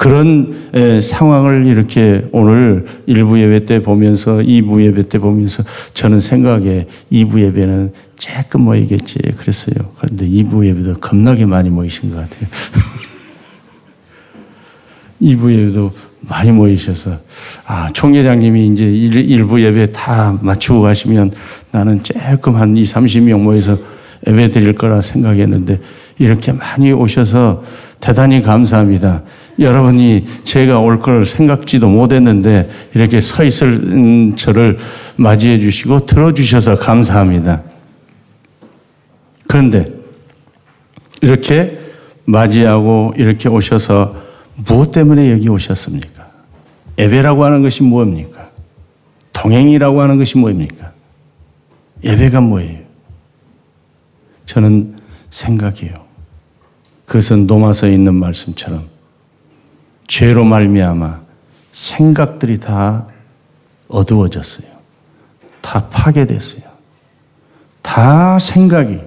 그런 0.01 0.71
상황을 1.03 1.67
이렇게 1.67 2.27
오늘 2.33 2.87
일부 3.05 3.39
예배 3.39 3.67
때 3.67 3.83
보면서 3.83 4.39
2부 4.39 4.83
예배 4.83 5.11
때 5.11 5.19
보면서 5.19 5.63
저는 5.93 6.21
생각에 6.21 6.87
2부 7.13 7.39
예배는 7.39 7.93
조금 8.17 8.63
모이겠지 8.63 9.19
그랬어요. 9.37 9.75
그런데 9.99 10.27
2부 10.27 10.65
예배도 10.65 11.01
겁나게 11.01 11.45
많이 11.45 11.69
모이신 11.69 12.09
것 12.09 12.17
같아요. 12.17 12.49
2부 15.21 15.53
예배도 15.53 15.93
많이 16.21 16.51
모이셔서 16.51 17.19
아 17.67 17.89
총회장님이 17.93 18.69
이제 18.69 18.87
일부 18.87 19.63
예배 19.63 19.93
다 19.93 20.39
마치고 20.41 20.81
가시면 20.81 21.33
나는 21.73 22.03
조금 22.03 22.57
한 22.57 22.75
2, 22.75 22.85
30명 22.85 23.41
모여서 23.41 23.77
예배 24.27 24.51
드릴 24.51 24.75
거라 24.75 25.03
생각했는데 25.03 25.79
이렇게 26.19 26.53
많이 26.53 26.91
오셔서 26.91 27.63
대단히 28.01 28.41
감사합니다. 28.41 29.25
여러분이 29.61 30.25
제가 30.43 30.81
올 30.81 31.01
걸 31.01 31.25
생각지도 31.25 31.89
못했는데 31.89 32.71
이렇게 32.95 33.21
서 33.21 33.45
있을 33.45 34.35
저를 34.37 34.79
맞이해 35.17 35.59
주시고 35.61 36.07
들어주셔서 36.07 36.79
감사합니다. 36.79 37.63
그런데 39.47 39.85
이렇게 41.23 41.79
맞이하고 42.25 43.13
이렇게 43.17 43.49
오셔서 43.49 44.17
무엇 44.67 44.93
때문에 44.93 45.31
여기 45.33 45.49
오셨습니까? 45.49 46.29
예배라고 46.99 47.45
하는 47.45 47.63
것이 47.63 47.83
무엇입니까? 47.83 48.51
동행이라고 49.33 50.01
하는 50.01 50.19
것이 50.19 50.39
무엇입니까? 50.39 50.93
예배가 52.05 52.41
뭐예요? 52.41 52.79
저는 54.47 54.97
생각이에요. 55.31 55.95
그것은 57.07 57.47
노마서에 57.47 57.93
있는 57.93 58.15
말씀처럼 58.15 58.90
죄로 60.11 60.45
말미암아 60.45 61.21
생각들이 61.71 62.59
다 62.59 63.07
어두워졌어요. 63.87 64.67
다 65.61 65.87
파괴됐어요. 65.89 66.63
다 67.81 68.37
생각이 68.41 68.99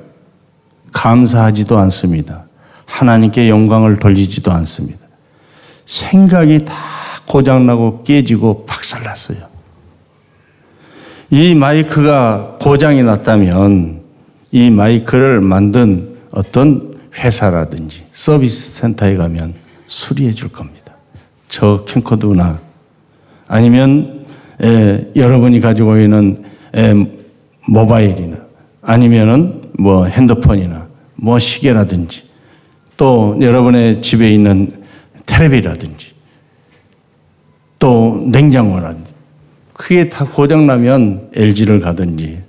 감사하지도 0.94 1.78
않습니다. 1.78 2.46
하나님께 2.86 3.50
영광을 3.50 4.00
돌리지도 4.00 4.50
않습니다. 4.54 5.06
생각이 5.86 6.64
다 6.64 6.74
고장나고 7.28 8.04
깨지고 8.04 8.66
박살났어요. 8.66 9.40
이 11.32 11.54
마이크가 11.54 12.60
고장이 12.62 13.04
났다면 13.04 14.04
이 14.52 14.70
마이크를 14.70 15.42
만든 15.42 16.16
어떤 16.32 16.98
회사라든지 17.16 18.06
서비스 18.14 18.76
센터에 18.76 19.18
가면 19.18 19.56
수리해 19.88 20.32
줄 20.32 20.48
겁니다. 20.50 20.83
저 21.54 21.86
캠코더나 21.86 22.60
아니면 23.48 24.26
에, 24.60 25.06
여러분이 25.16 25.60
가지고 25.60 26.00
있는 26.00 26.44
에, 26.74 26.96
모바일이나 27.68 28.38
아니면은 28.82 29.62
뭐 29.78 30.06
핸드폰이나 30.06 30.88
뭐 31.14 31.38
시계라든지 31.38 32.24
또 32.98 33.38
여러분의 33.40 34.02
집에 34.02 34.34
있는 34.34 34.72
텔레비라든지 35.28 36.14
또 37.78 38.28
냉장고라든지 38.32 39.14
그게 39.74 40.10
다 40.10 40.26
고장나면 40.26 41.30
LG를 41.36 41.80
가든지 41.80 42.40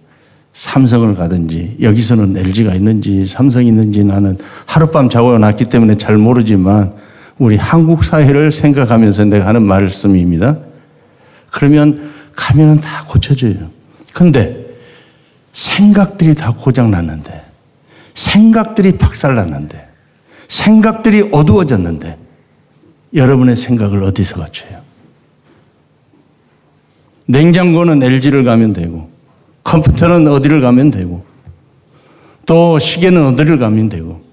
삼성을 0.54 1.14
가든지 1.14 1.76
여기서는 1.82 2.38
LG가 2.38 2.74
있는지 2.74 3.26
삼성이 3.26 3.66
있는지 3.66 4.02
나는 4.02 4.38
하룻밤 4.64 5.10
자고 5.10 5.36
났기 5.36 5.66
때문에 5.66 5.96
잘 5.96 6.16
모르지만 6.16 7.04
우리 7.38 7.56
한국 7.56 8.04
사회를 8.04 8.52
생각하면서 8.52 9.24
내가 9.26 9.46
하는 9.46 9.62
말씀입니다. 9.62 10.58
그러면 11.50 12.10
가면은 12.34 12.80
다 12.80 13.04
고쳐져요. 13.08 13.70
근데 14.12 14.64
생각들이 15.52 16.34
다 16.34 16.52
고장났는데 16.52 17.42
생각들이 18.14 18.98
박살났는데 18.98 19.88
생각들이 20.48 21.28
어두워졌는데 21.32 22.18
여러분의 23.14 23.56
생각을 23.56 24.02
어디서 24.02 24.40
갖춰요? 24.40 24.82
냉장고는 27.26 28.02
LG를 28.02 28.44
가면 28.44 28.72
되고 28.72 29.10
컴퓨터는 29.62 30.28
어디를 30.28 30.60
가면 30.60 30.90
되고 30.90 31.24
또 32.46 32.78
시계는 32.78 33.26
어디를 33.26 33.58
가면 33.58 33.88
되고 33.88 34.23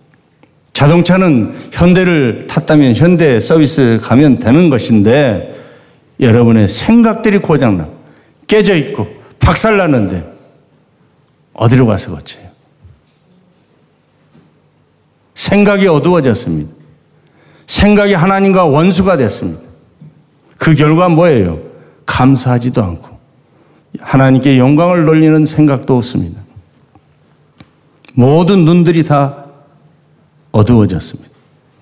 자동차는 0.81 1.53
현대를 1.71 2.47
탔다면 2.49 2.95
현대 2.95 3.39
서비스 3.39 3.99
가면 4.01 4.39
되는 4.39 4.71
것인데 4.71 5.55
여러분의 6.19 6.67
생각들이 6.67 7.37
고장나 7.37 7.87
깨져 8.47 8.75
있고 8.75 9.07
박살났는데 9.39 10.25
어디로 11.53 11.85
가서 11.85 12.15
고쳐요? 12.15 12.45
생각이 15.35 15.85
어두워졌습니다. 15.85 16.73
생각이 17.67 18.15
하나님과 18.15 18.65
원수가 18.65 19.17
됐습니다. 19.17 19.61
그 20.57 20.73
결과 20.73 21.09
뭐예요? 21.09 21.59
감사하지도 22.07 22.83
않고 22.83 23.19
하나님께 23.99 24.57
영광을 24.57 25.05
돌리는 25.05 25.45
생각도 25.45 25.97
없습니다. 25.97 26.41
모든 28.15 28.65
눈들이 28.65 29.03
다 29.03 29.40
어두워졌습니다. 30.51 31.29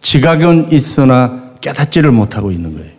지각은 0.01 0.71
있으나 0.71 1.53
깨닫지를 1.61 2.11
못하고 2.11 2.51
있는 2.51 2.75
거예요. 2.75 2.91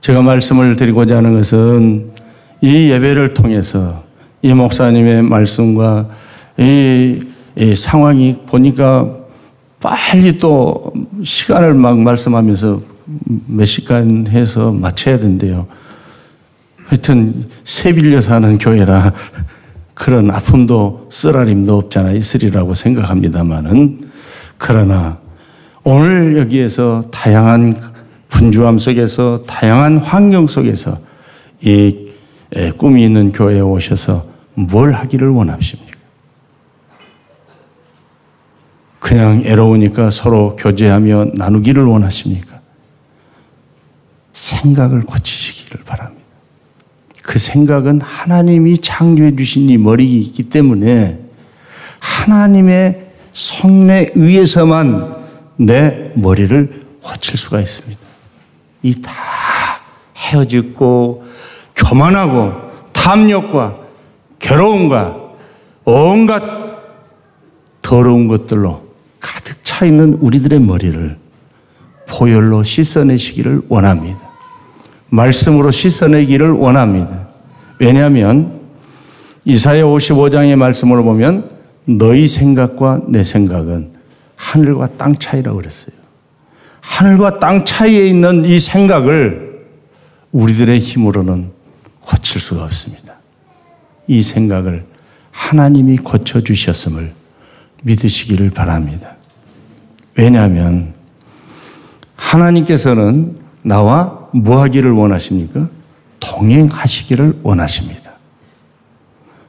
제가 0.00 0.22
말씀을 0.22 0.76
드리고자 0.76 1.16
하는 1.16 1.36
것은 1.36 2.12
이 2.60 2.90
예배를 2.90 3.34
통해서 3.34 4.04
이 4.42 4.54
목사님의 4.54 5.22
말씀과 5.22 6.08
이, 6.58 7.22
이 7.56 7.74
상황이 7.74 8.38
보니까 8.46 9.16
빨리 9.80 10.38
또 10.38 10.92
시간을 11.22 11.74
막 11.74 11.98
말씀하면서 11.98 12.80
몇 13.46 13.64
시간 13.66 14.26
해서 14.28 14.72
마쳐야 14.72 15.18
된대요. 15.18 15.66
하여튼 16.86 17.46
새 17.64 17.92
빌려 17.92 18.20
사는 18.20 18.58
교회라 18.58 19.12
그런 19.96 20.30
아픔도 20.30 21.08
쓰라림도 21.10 21.74
없잖아 21.74 22.12
있으리라고 22.12 22.74
생각합니다만은 22.74 24.10
그러나 24.58 25.18
오늘 25.84 26.36
여기에서 26.36 27.02
다양한 27.10 27.72
분주함 28.28 28.76
속에서 28.76 29.44
다양한 29.46 29.96
환경 29.96 30.46
속에서 30.48 30.98
이 31.62 32.12
꿈이 32.76 33.04
있는 33.04 33.32
교회에 33.32 33.60
오셔서 33.60 34.26
뭘 34.52 34.92
하기를 34.92 35.30
원하십니까? 35.30 35.96
그냥 38.98 39.44
애로우니까 39.46 40.10
서로 40.10 40.56
교제하며 40.56 41.28
나누기를 41.36 41.84
원하십니까? 41.84 42.60
생각을 44.34 45.04
고치시기를 45.04 45.84
바랍니다. 45.84 46.15
그 47.26 47.40
생각은 47.40 48.00
하나님이 48.00 48.78
창조해 48.78 49.34
주신 49.34 49.68
이 49.68 49.76
머리가 49.76 50.10
있기 50.26 50.44
때문에 50.44 51.18
하나님의 51.98 53.06
성례 53.32 54.12
위에서만 54.14 55.16
내 55.56 56.12
머리를 56.14 56.82
고칠 57.02 57.36
수가 57.36 57.60
있습니다. 57.60 58.00
이 58.84 58.94
다 59.02 59.12
헤어졌고 60.16 61.26
교만하고 61.74 62.52
탐욕과 62.92 63.76
괴로움과 64.38 65.16
온갖 65.84 66.42
더러운 67.82 68.28
것들로 68.28 68.86
가득 69.20 69.64
차 69.64 69.84
있는 69.84 70.14
우리들의 70.14 70.60
머리를 70.60 71.18
보혈로 72.08 72.62
씻어내시기를 72.62 73.62
원합니다. 73.68 74.25
말씀으로 75.08 75.70
씻어내기를 75.70 76.50
원합니다. 76.50 77.28
왜냐하면 77.78 78.60
이사야 79.44 79.84
55장의 79.84 80.56
말씀을 80.56 81.02
보면 81.02 81.50
너희 81.84 82.26
생각과 82.26 83.02
내 83.08 83.22
생각은 83.22 83.92
하늘과 84.34 84.96
땅 84.96 85.16
차이라고 85.16 85.56
그랬어요. 85.56 85.94
하늘과 86.80 87.38
땅 87.38 87.64
차이에 87.64 88.06
있는 88.06 88.44
이 88.44 88.58
생각을 88.58 89.64
우리들의 90.32 90.78
힘으로는 90.78 91.50
고칠 92.00 92.40
수가 92.40 92.64
없습니다. 92.64 93.14
이 94.06 94.22
생각을 94.22 94.84
하나님이 95.30 95.98
고쳐주셨음을 95.98 97.12
믿으시기를 97.82 98.50
바랍니다. 98.50 99.16
왜냐하면 100.14 100.94
하나님께서는 102.16 103.36
나와 103.62 104.25
뭐 104.32 104.62
하기를 104.62 104.92
원하십니까? 104.92 105.68
동행하시기를 106.20 107.40
원하십니다. 107.42 108.12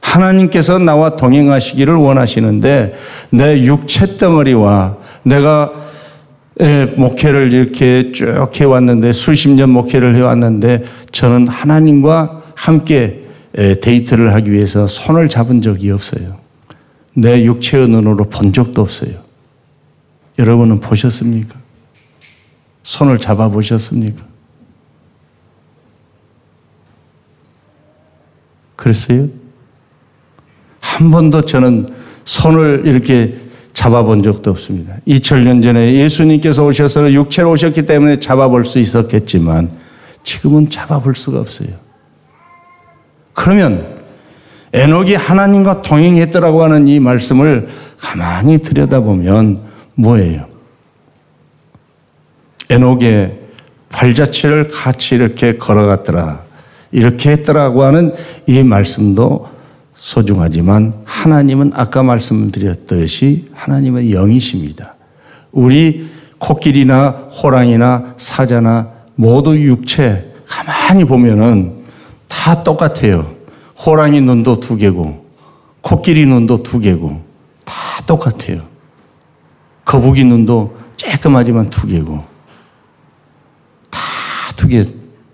하나님께서 0.00 0.78
나와 0.78 1.16
동행하시기를 1.16 1.94
원하시는데 1.94 2.94
내 3.30 3.62
육체 3.64 4.18
덩어리와 4.18 4.96
내가 5.22 5.72
목회를 6.96 7.52
이렇게 7.52 8.12
쭉 8.12 8.50
해왔는데 8.54 9.12
수십 9.12 9.48
년 9.50 9.70
목회를 9.70 10.16
해왔는데 10.16 10.84
저는 11.12 11.48
하나님과 11.48 12.42
함께 12.54 13.24
데이트를 13.80 14.34
하기 14.34 14.52
위해서 14.52 14.86
손을 14.86 15.28
잡은 15.28 15.62
적이 15.62 15.92
없어요. 15.92 16.36
내 17.14 17.44
육체의 17.44 17.88
눈으로 17.88 18.24
본 18.24 18.52
적도 18.52 18.82
없어요. 18.82 19.12
여러분은 20.38 20.80
보셨습니까? 20.80 21.54
손을 22.82 23.18
잡아 23.18 23.48
보셨습니까? 23.48 24.27
그랬어요? 28.78 29.26
한 30.78 31.10
번도 31.10 31.44
저는 31.44 31.88
손을 32.24 32.82
이렇게 32.84 33.36
잡아본 33.74 34.22
적도 34.22 34.50
없습니다. 34.52 34.94
2000년 35.06 35.62
전에 35.62 35.94
예수님께서 35.94 36.64
오셔서 36.64 37.12
육체로 37.12 37.50
오셨기 37.50 37.86
때문에 37.86 38.20
잡아볼 38.20 38.64
수 38.64 38.78
있었겠지만 38.78 39.70
지금은 40.22 40.70
잡아볼 40.70 41.16
수가 41.16 41.40
없어요. 41.40 41.68
그러면 43.34 43.98
에녹이 44.72 45.14
하나님과 45.14 45.82
동행했더라고 45.82 46.62
하는 46.62 46.86
이 46.86 47.00
말씀을 47.00 47.68
가만히 47.98 48.58
들여다보면 48.58 49.60
뭐예요? 49.94 50.46
에녹의 52.70 53.38
발자취를 53.88 54.68
같이 54.68 55.16
이렇게 55.16 55.56
걸어갔더라. 55.56 56.47
이렇게 56.90 57.30
했더라고 57.30 57.82
하는 57.82 58.14
이 58.46 58.62
말씀도 58.62 59.48
소중하지만 59.96 60.94
하나님은 61.04 61.72
아까 61.74 62.02
말씀드렸듯이 62.02 63.48
하나님은 63.52 64.10
영이십니다. 64.10 64.94
우리 65.52 66.08
코끼리나 66.38 67.10
호랑이나 67.10 68.14
사자나 68.16 68.90
모두 69.16 69.58
육체 69.58 70.32
가만히 70.46 71.04
보면은 71.04 71.84
다 72.28 72.62
똑같아요. 72.62 73.34
호랑이 73.84 74.20
눈도 74.20 74.60
두 74.60 74.76
개고 74.76 75.26
코끼리 75.80 76.26
눈도 76.26 76.62
두 76.62 76.78
개고 76.78 77.20
다 77.64 77.74
똑같아요. 78.06 78.62
거북이 79.84 80.24
눈도 80.24 80.76
쬐끔하지만 80.96 81.70
두 81.70 81.86
개고 81.86 82.24
다 83.90 83.98
두 84.58 84.68
개. 84.68 84.84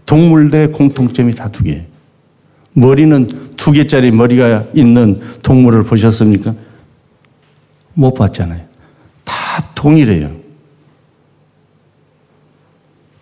동물들의 0.06 0.72
공통점이 0.72 1.32
다 1.34 1.48
두 1.50 1.64
개. 1.64 1.84
머리는 2.72 3.26
두 3.56 3.70
개짜리 3.72 4.10
머리가 4.10 4.64
있는 4.74 5.20
동물을 5.42 5.84
보셨습니까? 5.84 6.54
못 7.94 8.14
봤잖아요. 8.14 8.60
다 9.24 9.34
동일해요. 9.74 10.34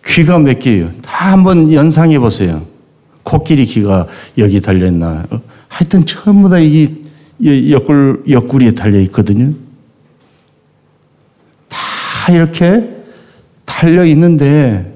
귀가 0.05 0.39
몇 0.39 0.59
개예요? 0.59 0.91
다 1.01 1.31
한번 1.31 1.71
연상해 1.71 2.19
보세요. 2.19 2.65
코끼리 3.23 3.65
귀가 3.65 4.07
여기 4.37 4.59
달려있나. 4.59 5.25
어, 5.29 5.41
하여튼 5.67 6.05
전부 6.05 6.49
다이 6.49 7.01
옆구리, 7.43 8.31
옆구리에 8.31 8.71
달려 8.75 8.99
있거든요. 9.01 9.53
다 11.69 12.31
이렇게 12.31 12.89
달려 13.65 14.05
있는데 14.05 14.92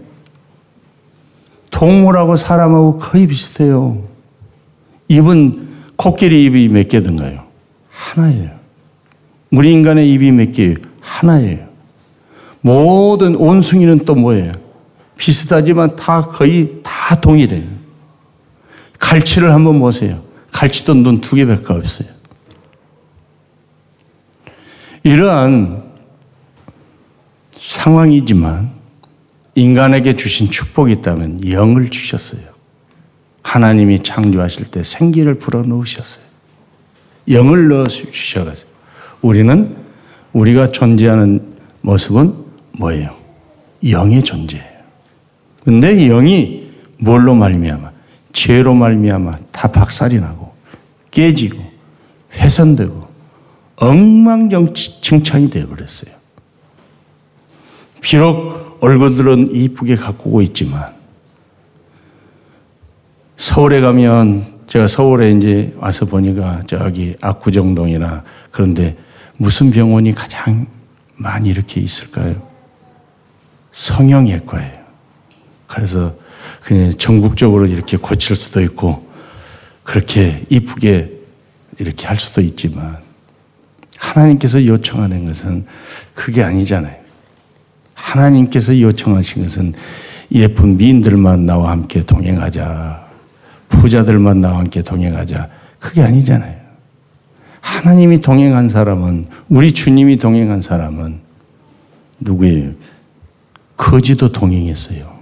동물하고 1.78 2.38
사람하고 2.38 2.98
거의 2.98 3.28
비슷해요. 3.28 4.04
입은 5.10 5.68
코끼리 5.96 6.46
입이 6.46 6.70
몇 6.70 6.88
개든가요? 6.88 7.44
하나예요. 7.92 8.50
우리 9.52 9.74
인간의 9.74 10.12
입이 10.12 10.32
몇 10.32 10.52
개예요? 10.54 10.76
하나예요. 11.02 11.68
모든 12.62 13.36
온숭이는 13.36 14.06
또 14.06 14.16
뭐예요? 14.16 14.54
비슷하지만 15.18 15.96
다 15.96 16.24
거의 16.24 16.80
다 16.82 17.22
동일해요. 17.22 17.68
갈치를 18.98 19.54
한번 19.54 19.80
보세요. 19.80 20.24
갈치도 20.52 20.96
눈 20.96 21.22
두 21.22 21.36
개밖에 21.36 21.74
없어요. 21.74 22.10
이러한 25.04 25.84
상황이지만 27.60 28.77
인간에게 29.58 30.16
주신 30.16 30.52
축복이 30.52 30.94
있다면 30.94 31.50
영을 31.50 31.90
주셨어요. 31.90 32.42
하나님이 33.42 34.04
창조하실 34.04 34.68
때 34.68 34.84
생기를 34.84 35.40
불어넣으셨어요. 35.40 36.24
영을 37.30 37.68
넣어 37.68 37.88
주셔가지고 37.88 38.70
우리는 39.24 39.76
우리가 40.34 40.70
존재하는 40.70 41.56
모습은 41.82 42.36
뭐예요? 42.74 43.16
영의 43.90 44.24
존재예요. 44.24 44.78
근데 45.64 46.08
영이 46.08 46.70
뭘로 47.00 47.34
말미암아? 47.34 47.92
죄로 48.34 48.76
말미암아 48.76 49.38
다 49.52 49.72
박살이 49.72 50.20
나고 50.20 50.54
깨지고 51.10 51.58
훼손되고 52.34 53.08
엉망진창이 53.78 55.50
되어버렸어요. 55.50 56.14
비록 58.02 58.67
얼굴들은 58.80 59.56
이쁘게 59.56 59.96
가꾸고 59.96 60.42
있지만 60.44 60.94
서울에 63.38 63.82
가면 63.82 64.58
제가 64.68 64.88
서울에 64.88 65.32
이제 65.32 65.74
와서 65.78 66.06
보니까 66.06 66.62
저기 66.68 67.16
압구정동이나 67.22 68.24
그런데 68.52 68.98
무슨 69.38 69.72
병원이 69.72 70.14
가장 70.14 70.68
많이 71.16 71.50
이렇게 71.50 71.80
있을까요? 71.80 72.42
성형외과예요. 73.72 74.78
그래서 75.68 76.16
그냥 76.64 76.92
전국적으로 76.98 77.66
이렇게 77.66 77.98
고칠 77.98 78.36
수도 78.36 78.62
있고 78.62 79.08
그렇게 79.84 80.46
이쁘게 80.50 81.14
이렇게 81.80 82.08
할 82.08 82.18
수도 82.18 82.42
있지만 82.42 82.98
하나님께서 83.98 84.66
요청하는 84.66 85.26
것은 85.26 85.66
그게 86.14 86.44
아니잖아요. 86.44 87.07
하나님께서 88.08 88.80
요청하신 88.80 89.44
것은 89.44 89.74
예쁜 90.32 90.78
미인들만 90.78 91.46
나와 91.46 91.72
함께 91.72 92.02
동행하자. 92.02 93.06
부자들만 93.70 94.40
나와 94.40 94.60
함께 94.60 94.82
동행하자. 94.82 95.50
그게 95.80 96.02
아니잖아요. 96.02 96.56
하나님이 97.60 98.22
동행한 98.22 98.70
사람은, 98.70 99.28
우리 99.50 99.74
주님이 99.74 100.18
동행한 100.18 100.62
사람은 100.62 101.20
누구예요? 102.22 102.72
거지도 103.76 104.32
동행했어요. 104.32 105.18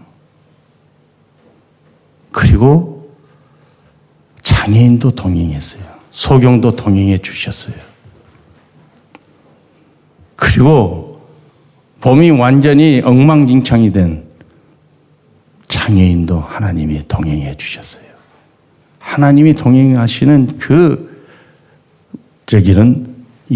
그리고 2.32 3.10
장애인도 4.44 5.12
동행했어요. 5.12 5.84
소경도 6.12 6.76
동행해 6.76 7.18
주셨어요. 7.18 7.76
그리고 10.36 11.05
봄이 12.06 12.30
완전히 12.30 13.02
엉망진창이 13.04 13.92
된 13.92 14.26
장애인도 15.68 16.40
하나님이 16.40 17.02
동행해 17.08 17.56
주셨어요. 17.56 18.06
하나님이 19.00 19.56
동행하시는 19.56 20.58
그 20.60 21.26
저기는 22.46 23.08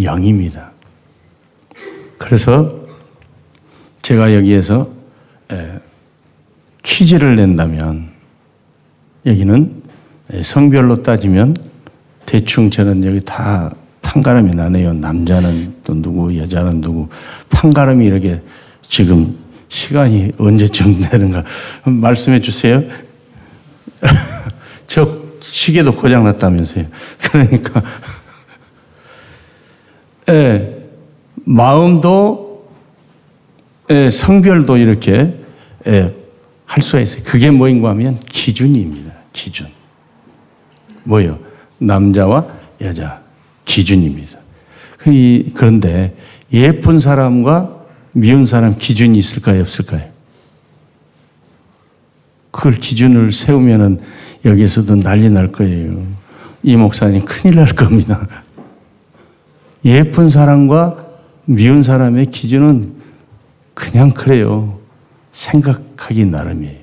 영입니다. 0.02 0.72
그래서 2.18 2.88
제가 4.02 4.34
여기에서 4.34 4.90
퀴즈를 6.82 7.36
낸다면 7.36 8.10
여기는 9.28 9.84
성별로 10.42 11.04
따지면 11.04 11.56
대충 12.26 12.72
저는 12.72 13.06
여기 13.06 13.20
다 13.20 13.76
판가름이 14.10 14.56
나네요. 14.56 14.94
남자는 14.94 15.76
또 15.84 15.94
누구, 16.02 16.36
여자는 16.36 16.82
누구. 16.82 17.08
판가름이 17.52 18.06
이렇게 18.06 18.42
지금 18.82 19.38
시간이 19.70 20.32
언제쯤 20.40 21.02
되는가 21.08 21.44
말씀해 21.84 22.42
주세요. 22.42 22.84
저 24.88 25.20
시계도 25.42 25.96
고장났다면서요. 25.96 26.86
그러니까, 27.22 27.84
예, 30.30 30.88
마음도, 31.36 32.68
예, 33.92 34.10
성별도 34.10 34.78
이렇게, 34.78 35.36
예, 35.88 36.16
할 36.66 36.84
수가 36.84 37.02
있어요. 37.02 37.24
그게 37.24 37.52
뭐인가 37.52 37.90
하면 37.90 38.20
기준입니다. 38.28 39.12
기준. 39.34 39.68
뭐요? 41.04 41.40
남자와 41.78 42.48
여자. 42.82 43.29
기준입니다. 43.70 44.40
그런데 45.54 46.18
예쁜 46.52 47.00
사람과 47.00 47.86
미운 48.14 48.46
사람 48.46 48.76
기준이 48.76 49.18
있을까요? 49.20 49.62
없을까요? 49.62 50.10
그걸 52.50 52.74
기준을 52.74 53.32
세우면은 53.32 54.00
여기서도 54.44 54.96
난리 54.96 55.30
날 55.30 55.52
거예요. 55.52 56.04
이 56.64 56.76
목사님 56.76 57.24
큰일 57.24 57.58
날 57.58 57.68
겁니다. 57.68 58.28
예쁜 59.86 60.30
사람과 60.30 61.06
미운 61.46 61.84
사람의 61.84 62.26
기준은 62.28 62.94
그냥 63.76 64.12
그래요. 64.12 64.80
생각하기 65.32 66.26
나름이에요. 66.26 66.80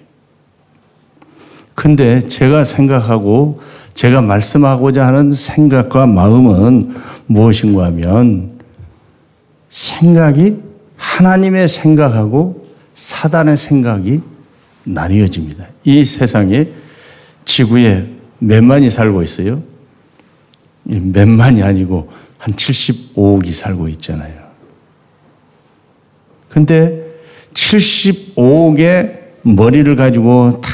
근데 1.75 2.27
제가 2.27 2.65
생각하고 2.65 3.61
제가 3.97 4.21
말씀하고자 4.21 5.07
하는 5.07 5.33
생각과 5.33 6.07
마음은 6.07 6.95
무엇인가 7.27 7.87
하면 7.87 8.61
생각이 9.71 10.59
하나님의 10.97 11.67
생각하고 11.67 12.67
사단의 12.95 13.57
생각이 13.57 14.21
나뉘어집니다. 14.85 15.67
이 15.85 16.05
세상에 16.05 16.69
지구에 17.47 18.07
몇만이 18.39 18.91
살고 18.91 19.23
있어요? 19.23 19.63
몇만이 20.85 21.63
아니고 21.63 22.11
한 22.37 22.55
75억이 22.55 23.53
살고 23.55 23.89
있잖아요. 23.89 24.35
근데 26.51 27.03
75억의 27.55 29.21
머리를 29.43 29.97
가지고 29.97 30.61
다 30.61 30.69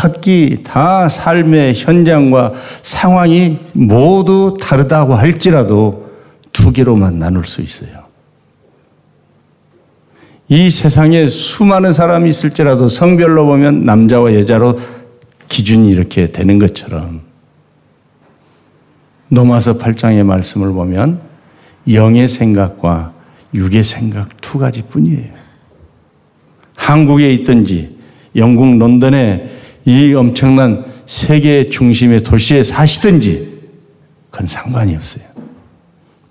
각기 0.00 0.62
다 0.64 1.08
삶의 1.08 1.74
현장과 1.74 2.54
상황이 2.80 3.58
모두 3.74 4.56
다르다고 4.58 5.14
할지라도 5.14 6.10
두 6.54 6.72
개로만 6.72 7.18
나눌 7.18 7.44
수 7.44 7.60
있어요. 7.60 8.06
이 10.48 10.70
세상에 10.70 11.28
수많은 11.28 11.92
사람이 11.92 12.30
있을지라도 12.30 12.88
성별로 12.88 13.44
보면 13.44 13.84
남자와 13.84 14.32
여자로 14.36 14.78
기준이 15.50 15.90
이렇게 15.90 16.32
되는 16.32 16.58
것처럼 16.58 17.20
노마서 19.28 19.76
8장의 19.76 20.24
말씀을 20.24 20.72
보면 20.72 21.20
영의 21.92 22.26
생각과 22.26 23.12
육의 23.52 23.84
생각 23.84 24.40
두 24.40 24.58
가지 24.58 24.80
뿐이에요. 24.80 25.28
한국에 26.74 27.34
있든지 27.34 27.98
영국 28.36 28.78
런던에 28.78 29.59
이 29.84 30.14
엄청난 30.14 30.84
세계 31.06 31.66
중심의 31.66 32.22
도시에 32.22 32.62
사시든지 32.62 33.60
그건 34.30 34.46
상관이 34.46 34.94
없어요. 34.96 35.24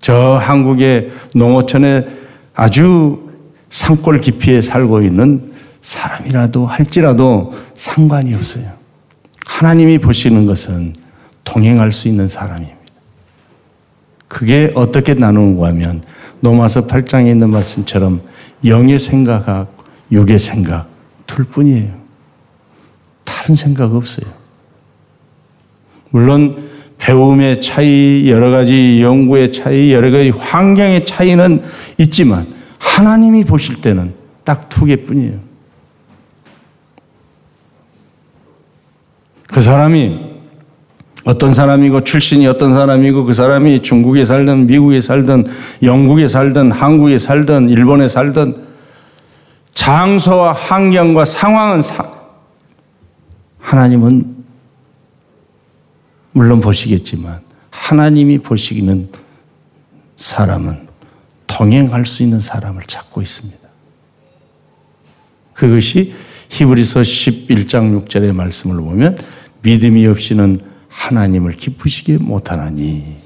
저 0.00 0.38
한국의 0.40 1.10
농어촌에 1.34 2.06
아주 2.54 3.30
산골 3.68 4.20
깊이에 4.20 4.60
살고 4.60 5.02
있는 5.02 5.52
사람이라도 5.80 6.66
할지라도 6.66 7.52
상관이 7.74 8.34
없어요. 8.34 8.64
하나님이 9.46 9.98
보시는 9.98 10.46
것은 10.46 10.94
동행할 11.44 11.92
수 11.92 12.08
있는 12.08 12.28
사람입니다. 12.28 12.78
그게 14.28 14.70
어떻게 14.74 15.14
나누는가 15.14 15.68
하면 15.68 16.02
노마서 16.40 16.86
8장에 16.86 17.30
있는 17.30 17.50
말씀처럼 17.50 18.22
영의 18.64 18.98
생각하고 18.98 19.68
육의 20.12 20.38
생각 20.38 20.88
둘 21.26 21.44
뿐이에요. 21.44 22.00
다른 23.50 23.56
생각 23.56 23.94
없어요. 23.94 24.26
물론 26.10 26.70
배움의 26.98 27.60
차이, 27.60 28.30
여러 28.30 28.50
가지 28.50 29.02
연구의 29.02 29.52
차이, 29.52 29.92
여러 29.92 30.10
가지 30.10 30.30
환경의 30.30 31.04
차이는 31.04 31.62
있지만 31.98 32.46
하나님이 32.78 33.44
보실 33.44 33.80
때는 33.80 34.14
딱 34.44 34.68
두 34.68 34.84
개뿐이에요. 34.84 35.38
그 39.48 39.60
사람이 39.60 40.30
어떤 41.24 41.52
사람이고 41.52 42.04
출신이 42.04 42.46
어떤 42.46 42.72
사람이고 42.72 43.24
그 43.24 43.34
사람이 43.34 43.82
중국에 43.82 44.24
살든 44.24 44.66
미국에 44.66 45.00
살든 45.00 45.44
영국에 45.82 46.28
살든 46.28 46.70
한국에 46.70 47.18
살든 47.18 47.68
일본에 47.68 48.06
살든 48.08 48.56
장소와 49.74 50.52
환경과 50.52 51.24
상황은 51.24 51.82
사, 51.82 52.19
하나님은 53.70 54.34
물론 56.32 56.60
보시겠지만 56.60 57.38
하나님이 57.70 58.38
보시기는 58.38 59.10
사람은 60.16 60.88
동행할 61.46 62.04
수 62.04 62.24
있는 62.24 62.40
사람을 62.40 62.82
찾고 62.82 63.22
있습니다. 63.22 63.60
그것이 65.52 66.12
히브리서 66.48 67.02
11장 67.02 68.06
6절의 68.06 68.32
말씀을 68.32 68.82
보면 68.82 69.16
믿음이 69.62 70.04
없이는 70.04 70.58
하나님을 70.88 71.52
기쁘시게 71.52 72.18
못하나니 72.18 73.18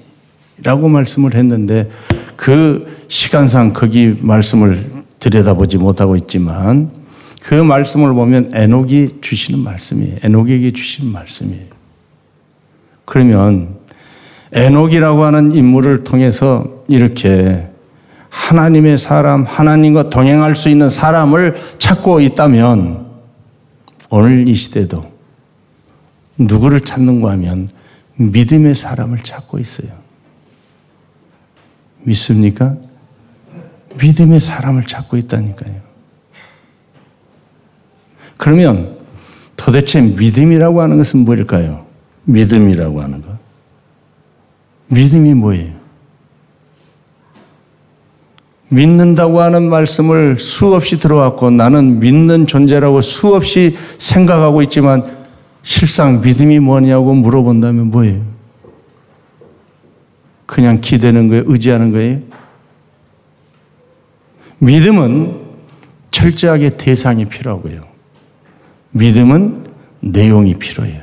라고 0.62 0.88
말씀을 0.88 1.34
했는데 1.36 1.90
그 2.36 3.06
시간상 3.08 3.72
거기 3.72 4.14
말씀을 4.20 5.04
들여다보지 5.20 5.78
못하고 5.78 6.16
있지만 6.16 7.03
그 7.44 7.54
말씀을 7.54 8.14
보면 8.14 8.52
에녹이 8.54 9.18
주시는 9.20 9.60
말씀이에요. 9.60 10.16
에녹에게 10.22 10.72
주시는 10.72 11.12
말씀이에요. 11.12 11.66
그러면 13.04 13.76
에녹이라고 14.52 15.24
하는 15.24 15.52
인물을 15.52 16.04
통해서 16.04 16.84
이렇게 16.88 17.68
하나님의 18.30 18.96
사람, 18.96 19.42
하나님과 19.42 20.08
동행할 20.08 20.54
수 20.54 20.70
있는 20.70 20.88
사람을 20.88 21.56
찾고 21.78 22.20
있다면 22.20 23.08
오늘 24.08 24.48
이 24.48 24.54
시대도 24.54 25.12
누구를 26.38 26.80
찾는가 26.80 27.32
하면 27.32 27.68
믿음의 28.16 28.74
사람을 28.74 29.18
찾고 29.18 29.58
있어요. 29.58 29.90
믿습니까? 32.04 32.74
믿음의 34.00 34.40
사람을 34.40 34.84
찾고 34.84 35.18
있다니까요. 35.18 35.93
그러면 38.44 38.98
도대체 39.56 40.02
믿음이라고 40.02 40.82
하는 40.82 40.98
것은 40.98 41.24
뭘까요? 41.24 41.86
믿음이라고 42.24 43.00
하는 43.00 43.22
것. 43.22 43.30
믿음이 44.88 45.32
뭐예요? 45.32 45.72
믿는다고 48.68 49.40
하는 49.40 49.70
말씀을 49.70 50.36
수없이 50.36 50.98
들어왔고 50.98 51.52
나는 51.52 52.00
믿는 52.00 52.46
존재라고 52.46 53.00
수없이 53.00 53.78
생각하고 53.96 54.60
있지만 54.60 55.06
실상 55.62 56.20
믿음이 56.20 56.58
뭐냐고 56.58 57.14
물어본다면 57.14 57.86
뭐예요? 57.86 58.20
그냥 60.44 60.82
기대는 60.82 61.28
거예요? 61.28 61.44
의지하는 61.46 61.92
거예요? 61.92 62.20
믿음은 64.58 65.40
철저하게 66.10 66.68
대상이 66.68 67.24
필요하고요. 67.24 67.93
믿음은 68.94 69.66
내용이 70.00 70.54
필요해요. 70.54 71.02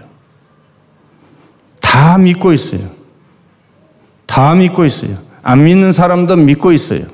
다 1.82 2.18
믿고 2.18 2.54
있어요. 2.54 2.90
다 4.26 4.56
믿고 4.56 4.86
있어요. 4.86 5.18
안 5.44 5.64
믿는 5.66 5.92
사람도 5.92 6.38
믿고 6.38 6.72
있어요. 6.72 7.06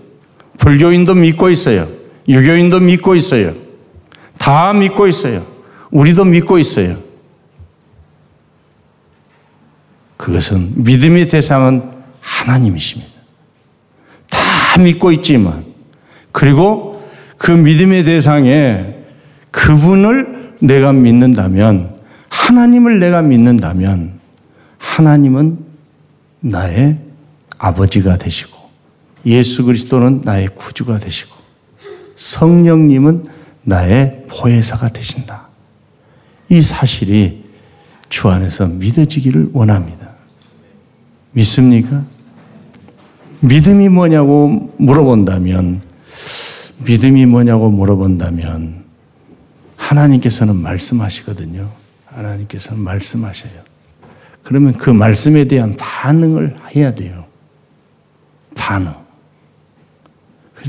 불교인도 0.59 1.15
믿고 1.15 1.49
있어요. 1.49 1.87
유교인도 2.27 2.79
믿고 2.79 3.15
있어요. 3.15 3.53
다 4.37 4.71
믿고 4.73 5.07
있어요. 5.07 5.45
우리도 5.89 6.25
믿고 6.25 6.59
있어요. 6.59 6.97
그것은 10.17 10.83
믿음의 10.83 11.29
대상은 11.29 11.91
하나님이십니다. 12.19 13.11
다 14.29 14.79
믿고 14.79 15.11
있지만, 15.13 15.65
그리고 16.31 17.07
그 17.37 17.51
믿음의 17.51 18.03
대상에 18.03 18.95
그분을 19.51 20.36
내가 20.59 20.93
믿는다면, 20.93 21.95
하나님을 22.29 22.99
내가 22.99 23.21
믿는다면, 23.21 24.19
하나님은 24.77 25.59
나의 26.39 26.99
아버지가 27.57 28.17
되시고, 28.17 28.57
예수 29.25 29.63
그리스도는 29.65 30.21
나의 30.23 30.47
구주가 30.55 30.97
되시고, 30.97 31.35
성령님은 32.15 33.25
나의 33.63 34.25
보혜사가 34.29 34.87
되신다. 34.87 35.47
이 36.49 36.61
사실이 36.61 37.43
주 38.09 38.29
안에서 38.29 38.67
믿어지기를 38.67 39.49
원합니다. 39.53 40.07
믿습니까? 41.33 42.03
믿음이 43.41 43.89
뭐냐고 43.89 44.73
물어본다면, 44.77 45.81
믿음이 46.85 47.25
뭐냐고 47.25 47.69
물어본다면, 47.69 48.86
하나님께서는 49.87 50.55
말씀하시거든요. 50.55 51.69
하나님께서는 52.07 52.81
말씀하셔요. 52.83 53.53
그러면 54.43 54.73
그 54.73 54.89
말씀에 54.89 55.45
대한 55.45 55.75
반응을 55.77 56.55
해야 56.75 56.93
돼요. 56.93 57.25
반응. 58.55 58.93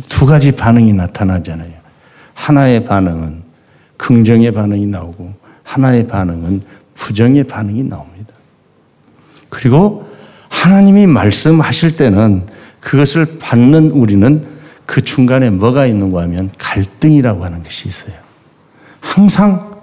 두 0.08 0.26
가지 0.26 0.52
반응이 0.52 0.92
나타나잖아요. 0.92 1.72
하나의 2.34 2.84
반응은 2.84 3.42
긍정의 3.96 4.52
반응이 4.52 4.86
나오고, 4.86 5.34
하나의 5.64 6.06
반응은 6.06 6.62
부정의 6.94 7.44
반응이 7.44 7.84
나옵니다. 7.84 8.34
그리고 9.48 10.08
하나님이 10.48 11.06
말씀하실 11.06 11.96
때는 11.96 12.46
그것을 12.80 13.38
받는 13.38 13.90
우리는 13.90 14.46
그 14.86 15.02
중간에 15.02 15.50
뭐가 15.50 15.86
있는가 15.86 16.22
하면 16.22 16.50
갈등이라고 16.58 17.44
하는 17.44 17.62
것이 17.62 17.88
있어요. 17.88 18.27
항상 19.00 19.78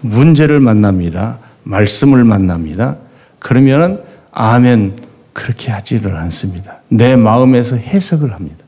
문제를 0.00 0.60
만납니다. 0.60 1.38
말씀을 1.64 2.24
만납니다. 2.24 2.96
그러면 3.38 4.02
아멘 4.32 4.96
그렇게 5.32 5.70
하지를 5.70 6.16
않습니다. 6.16 6.78
내 6.88 7.16
마음에서 7.16 7.76
해석을 7.76 8.32
합니다. 8.32 8.64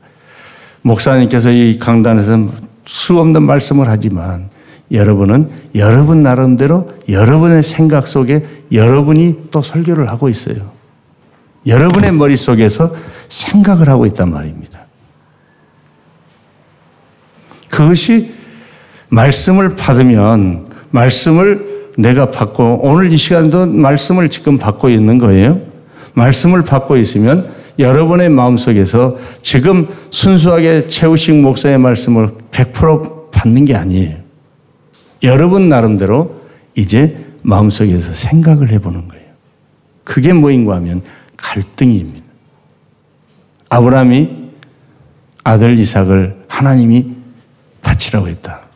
목사님께서 0.81 1.51
이 1.51 1.77
강단에서 1.77 2.49
수없는 2.85 3.43
말씀을 3.43 3.87
하지만 3.87 4.49
여러분은 4.91 5.49
여러분 5.75 6.23
나름대로 6.23 6.91
여러분의 7.07 7.63
생각 7.63 8.07
속에 8.07 8.45
여러분이 8.71 9.49
또 9.51 9.61
설교를 9.61 10.09
하고 10.09 10.29
있어요. 10.29 10.71
여러분의 11.67 12.11
머릿속에서 12.13 12.95
생각을 13.27 13.89
하고 13.89 14.05
있단 14.05 14.31
말입니다. 14.31 14.79
그것이 17.69 18.33
말씀을 19.09 19.75
받으면 19.75 20.67
말씀을 20.91 21.91
내가 21.97 22.31
받고 22.31 22.79
오늘 22.81 23.11
이 23.11 23.17
시간도 23.17 23.67
말씀을 23.67 24.29
지금 24.29 24.57
받고 24.57 24.89
있는 24.89 25.17
거예요. 25.17 25.61
말씀을 26.13 26.63
받고 26.63 26.97
있으면 26.97 27.51
여러분의 27.77 28.29
마음속에서 28.29 29.17
지금 29.41 29.87
순수하게 30.11 30.87
최우식 30.87 31.35
목사의 31.35 31.77
말씀을 31.77 32.29
100% 32.51 33.31
받는 33.31 33.65
게 33.65 33.75
아니에요. 33.75 34.17
여러분 35.23 35.69
나름대로 35.69 36.41
이제 36.75 37.17
마음속에서 37.41 38.13
생각을 38.13 38.69
해보는 38.69 39.07
거예요. 39.07 39.25
그게 40.03 40.33
뭐인가 40.33 40.75
하면 40.75 41.01
갈등입니다. 41.37 42.25
아브라함이 43.69 44.49
아들 45.43 45.77
이삭을 45.77 46.45
하나님이 46.47 47.11
바치라고 47.81 48.27
했다. 48.27 48.68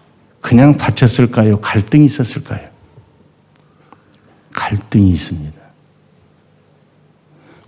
그냥 0.43 0.75
바쳤을까요? 0.75 1.61
갈등이 1.61 2.05
있었을까요? 2.05 2.59
갈등이 4.51 5.09
있습니다. 5.09 5.53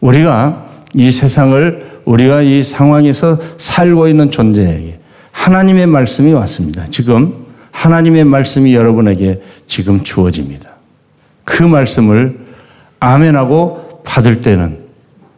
우리가 0.02 0.70
이 0.94 1.10
세상을 1.10 2.02
우리가 2.04 2.42
이 2.42 2.62
상황에서 2.64 3.40
살고 3.58 4.10
있는 4.10 4.30
존재에게 4.30 5.00
하나님의 5.32 5.88
말씀이 5.88 6.34
왔습니다. 6.34 6.86
지금 6.92 7.46
하나님의 7.72 8.26
말씀이 8.26 8.76
여러분에게 8.76 9.42
지금 9.68 10.04
주어집니다. 10.04 10.76
그 11.46 11.64
말씀을 11.64 12.38
아멘하고 13.00 14.02
받을 14.04 14.42
때는 14.42 14.80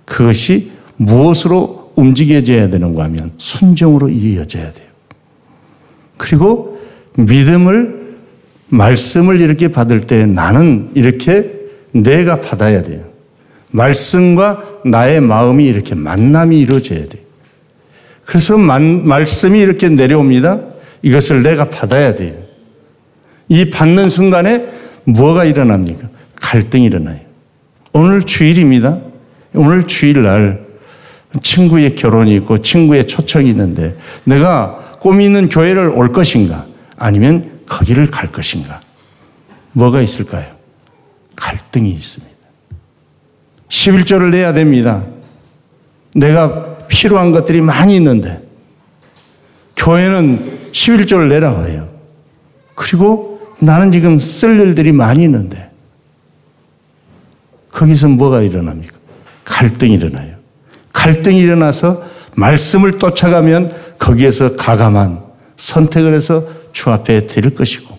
그것이 0.05 0.71
무엇으로 0.95 1.91
움직여져야 1.95 2.71
되는가 2.71 3.03
하면 3.03 3.31
순종으로 3.38 4.09
이어져야 4.09 4.73
돼요. 4.73 4.88
그리고 6.17 6.66
믿음을 7.18 8.15
말씀을 8.70 9.41
이렇게 9.41 9.70
받을 9.70 10.01
때 10.01 10.26
나는 10.26 10.91
이렇게 10.93 11.51
내가 11.91 12.41
받아야 12.41 12.84
돼요. 12.84 13.03
말씀과 13.72 14.82
나의 14.86 15.22
마음이 15.22 15.65
이렇게 15.65 15.95
만남이 15.95 16.59
이루어져야 16.59 17.07
돼요. 17.07 17.24
그래서 18.26 18.57
만, 18.57 19.07
말씀이 19.07 19.59
이렇게 19.59 19.89
내려옵니다. 19.89 20.61
이것을 21.01 21.43
내가 21.43 21.70
받아야 21.70 22.15
돼요. 22.15 22.34
이 23.49 23.70
받는 23.70 24.09
순간에 24.09 24.68
뭐가 25.05 25.45
일어납니까? 25.45 26.09
갈등이 26.36 26.86
일어나요. 26.86 27.20
오늘 27.93 28.24
주일입니다. 28.24 28.99
오늘 29.53 29.88
주일날 29.88 30.65
친구의 31.41 31.95
결혼이 31.95 32.36
있고 32.36 32.61
친구의 32.61 33.07
초청이 33.07 33.49
있는데 33.49 33.95
내가 34.24 34.91
꿈이 34.99 35.26
있는 35.26 35.49
교회를 35.49 35.89
올 35.89 36.09
것인가? 36.09 36.66
아니면 36.97 37.61
거기를 37.67 38.09
갈 38.09 38.31
것인가? 38.31 38.81
뭐가 39.71 40.01
있을까요? 40.01 40.55
갈등이 41.35 41.91
있습니다. 41.91 42.35
11조를 43.69 44.31
내야 44.31 44.53
됩니다. 44.53 45.05
내가 46.15 46.77
필요한 46.87 47.31
것들이 47.31 47.61
많이 47.61 47.95
있는데 47.95 48.41
교회는 49.75 50.71
11조를 50.71 51.27
내라고 51.29 51.65
해요. 51.67 51.89
그리고 52.75 53.55
나는 53.59 53.91
지금 53.91 54.19
쓸 54.19 54.59
일들이 54.59 54.91
많이 54.91 55.23
있는데 55.23 55.69
거기서 57.71 58.07
뭐가 58.07 58.41
일어납니까? 58.41 58.95
갈등이 59.43 59.93
일어나요. 59.93 60.35
갈등이 60.93 61.39
일어나서 61.39 62.03
말씀을 62.35 62.99
쫓아가면 62.99 63.75
거기에서 63.99 64.55
가감한 64.55 65.21
선택을 65.57 66.13
해서 66.13 66.43
주 66.78 66.91
앞에 66.91 67.25
드릴 67.25 67.55
것이고 67.55 67.97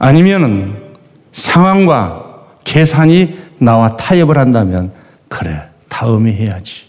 아니면은 0.00 0.96
상황과 1.30 2.58
계산이 2.64 3.38
나와 3.58 3.96
타협을 3.96 4.36
한다면 4.36 4.92
그래 5.28 5.62
다음에 5.88 6.32
해야지. 6.32 6.86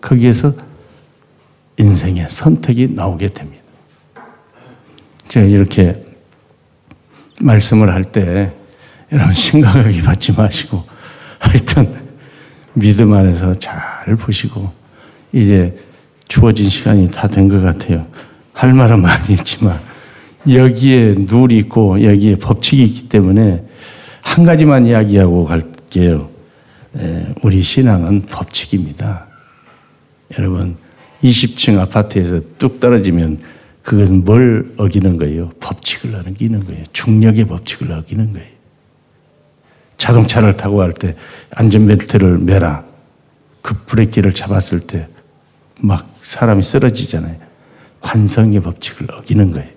거기에서 0.00 0.52
인생의 1.78 2.28
선택이 2.30 2.90
나오게 2.94 3.30
됩니다. 3.30 3.64
제가 5.26 5.46
이렇게 5.46 6.00
말씀을 7.42 7.92
할 7.92 8.04
때 8.04 8.52
여러분 9.10 9.34
심각하게 9.34 10.02
받지 10.02 10.32
마시고 10.32 10.84
하여튼 11.40 11.92
믿음 12.72 13.12
안에서 13.14 13.52
잘 13.54 14.14
보시고 14.14 14.72
이제 15.32 15.76
주어진 16.28 16.68
시간이 16.68 17.10
다 17.10 17.28
된 17.28 17.48
것 17.48 17.60
같아요. 17.62 18.06
할 18.52 18.72
말은 18.72 19.00
많이 19.02 19.32
있지만 19.34 19.80
여기에 20.48 21.14
룰이 21.28 21.58
있고 21.58 22.02
여기에 22.02 22.36
법칙이 22.36 22.82
있기 22.84 23.08
때문에 23.08 23.64
한 24.22 24.44
가지만 24.44 24.86
이야기하고 24.86 25.44
갈게요. 25.44 26.30
우리 27.42 27.62
신앙은 27.62 28.22
법칙입니다. 28.22 29.26
여러분 30.38 30.76
20층 31.22 31.78
아파트에서 31.78 32.40
뚝 32.58 32.80
떨어지면 32.80 33.38
그것은 33.82 34.24
뭘 34.24 34.72
어기는 34.78 35.16
거예요? 35.18 35.50
법칙을 35.60 36.14
어기는 36.26 36.64
거예요. 36.66 36.82
중력의 36.92 37.44
법칙을 37.46 37.92
어기는 37.92 38.32
거예요. 38.32 38.48
자동차를 39.98 40.56
타고 40.56 40.78
갈 40.78 40.92
때 40.92 41.14
안전벨트를 41.50 42.38
매라. 42.38 42.84
그 43.62 43.74
브레이크를 43.86 44.32
잡았을 44.32 44.80
때 44.80 45.08
막 45.80 46.15
사람이 46.26 46.60
쓰러지잖아요. 46.62 47.36
관성의 48.00 48.60
법칙을 48.60 49.14
어기는 49.14 49.52
거예요. 49.52 49.70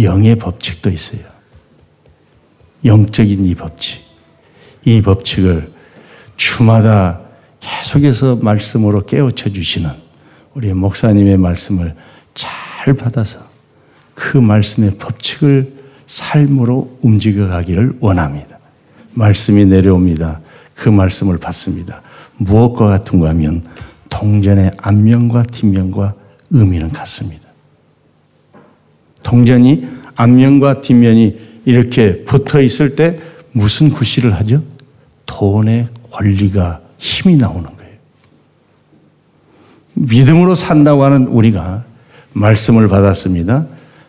영의 0.00 0.36
법칙도 0.36 0.88
있어요. 0.90 1.22
영적인 2.84 3.44
이 3.44 3.54
법칙. 3.56 4.04
이 4.84 5.02
법칙을 5.02 5.72
주마다 6.36 7.20
계속해서 7.58 8.36
말씀으로 8.36 9.04
깨우쳐 9.04 9.50
주시는 9.50 9.90
우리 10.54 10.72
목사님의 10.72 11.38
말씀을 11.38 11.94
잘 12.34 12.94
받아서 12.94 13.40
그 14.14 14.38
말씀의 14.38 14.96
법칙을 14.98 15.74
삶으로 16.06 16.98
움직여 17.02 17.48
가기를 17.48 17.96
원합니다. 17.98 18.58
말씀이 19.14 19.64
내려옵니다. 19.64 20.40
그 20.74 20.88
말씀을 20.88 21.38
받습니다. 21.38 22.02
무엇과 22.36 22.86
같은가 22.86 23.30
하면 23.30 23.64
동전의 24.14 24.70
앞면과 24.76 25.42
뒷면과 25.42 26.14
의미는 26.50 26.90
같습니다. 26.92 27.42
동전이 29.24 29.88
앞면과 30.14 30.82
뒷면이 30.82 31.62
이렇게 31.64 32.24
붙어 32.24 32.62
있을 32.62 32.94
때 32.94 33.18
무슨 33.50 33.90
구실을 33.90 34.32
하죠? 34.34 34.62
돈의 35.26 35.88
권리가 36.12 36.80
힘이 36.96 37.36
나오는 37.36 37.64
거예요. 37.64 37.92
믿음으로 39.94 40.54
산다고 40.54 41.02
하는 41.02 41.26
우리가 41.26 41.84
말씀을 42.34 42.86
받았습니다. 42.86 43.66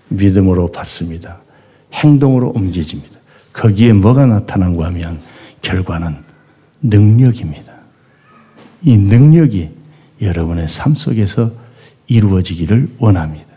믿음으로 0.09 0.71
받습니다. 0.71 1.39
행동으로 1.93 2.51
옮겨집니다. 2.55 3.19
거기에 3.53 3.93
뭐가 3.93 4.27
나타난가 4.27 4.85
하면 4.85 5.19
결과는 5.63 6.17
능력입니다. 6.83 7.73
이 8.83 8.97
능력이 8.97 9.74
여러분의 10.25 10.67
삶 10.67 10.95
속에서 10.95 11.51
이루어지기를 12.07 12.95
원합니다. 12.97 13.53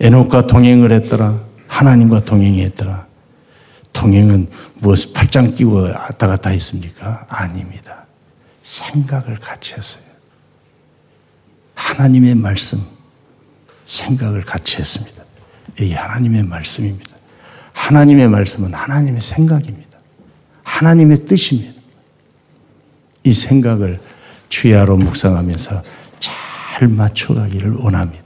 에녹과 0.00 0.46
동행을 0.46 0.92
했더라. 0.92 1.40
하나님과 1.66 2.24
동행했더라. 2.24 3.06
동행은 3.92 4.48
무엇 4.74 5.12
팔짱 5.12 5.54
끼고 5.54 5.82
왔다 5.82 6.26
갔다 6.26 6.50
했습니까? 6.50 7.26
아닙니다. 7.28 8.04
생각을 8.62 9.36
같이 9.36 9.74
했어요. 9.74 10.02
하나님의 11.74 12.34
말씀, 12.34 12.80
생각을 13.86 14.42
같이 14.42 14.78
했습니다. 14.78 15.22
이게 15.80 15.94
하나님의 15.94 16.44
말씀입니다. 16.44 17.14
하나님의 17.72 18.28
말씀은 18.28 18.72
하나님의 18.72 19.20
생각입니다. 19.20 19.98
하나님의 20.62 21.26
뜻입니다. 21.26 21.80
이 23.24 23.34
생각을 23.34 24.00
주야로 24.48 24.96
묵상하면서 24.96 25.82
잘 26.20 26.88
맞춰가기를 26.88 27.72
원합니다. 27.72 28.24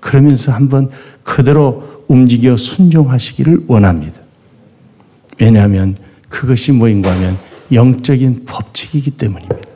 그러면서 0.00 0.52
한번 0.52 0.90
그대로 1.22 2.04
움직여 2.08 2.56
순종하시기를 2.56 3.64
원합니다. 3.66 4.20
왜냐하면 5.40 5.96
그것이 6.28 6.72
뭐인가 6.72 7.12
하면 7.12 7.38
영적인 7.70 8.44
법칙이기 8.46 9.12
때문입니다. 9.12 9.68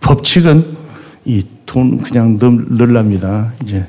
법칙은 0.00 0.76
이 1.24 1.42
돈 1.72 2.02
그냥 2.02 2.38
늘랍니다. 2.38 3.50
이제 3.62 3.82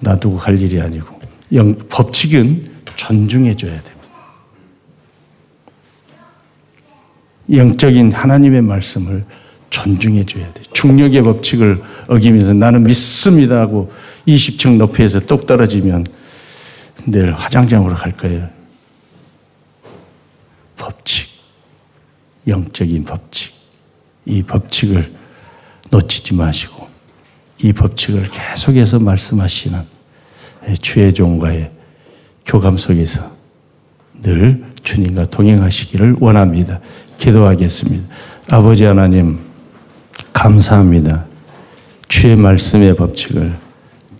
놔두고 0.00 0.36
갈 0.36 0.60
일이 0.60 0.78
아니고 0.78 1.18
영, 1.54 1.74
법칙은 1.88 2.62
존중해줘야 2.94 3.70
됩니다. 3.70 3.96
영적인 7.50 8.12
하나님의 8.12 8.60
말씀을 8.60 9.24
존중해 9.70 10.24
줘야 10.24 10.50
돼요. 10.52 10.64
중력의 10.72 11.22
법칙을 11.22 11.82
어기면서 12.08 12.52
나는 12.52 12.84
믿습니다 12.84 13.60
하고 13.60 13.92
20층 14.26 14.76
높이에서 14.76 15.20
똑 15.20 15.46
떨어지면 15.46 16.06
내일 17.04 17.32
화장장으로 17.32 17.94
갈 17.94 18.12
거예요. 18.12 18.48
법칙, 20.76 21.28
영적인 22.46 23.04
법칙. 23.04 23.54
이 24.26 24.42
법칙을 24.42 25.12
놓치지 25.90 26.34
마시고 26.34 26.88
이 27.58 27.72
법칙을 27.72 28.30
계속해서 28.30 28.98
말씀하시는 28.98 29.80
주의 30.80 31.14
종과의 31.14 31.70
교감 32.44 32.76
속에서 32.76 33.30
늘 34.22 34.64
주님과 34.82 35.26
동행하시기를 35.26 36.16
원합니다. 36.20 36.80
기도하겠습니다. 37.18 38.04
아버지 38.50 38.84
하나님, 38.84 39.45
감사합니다. 40.36 41.24
주의 42.08 42.36
말씀의 42.36 42.94
법칙을 42.94 43.54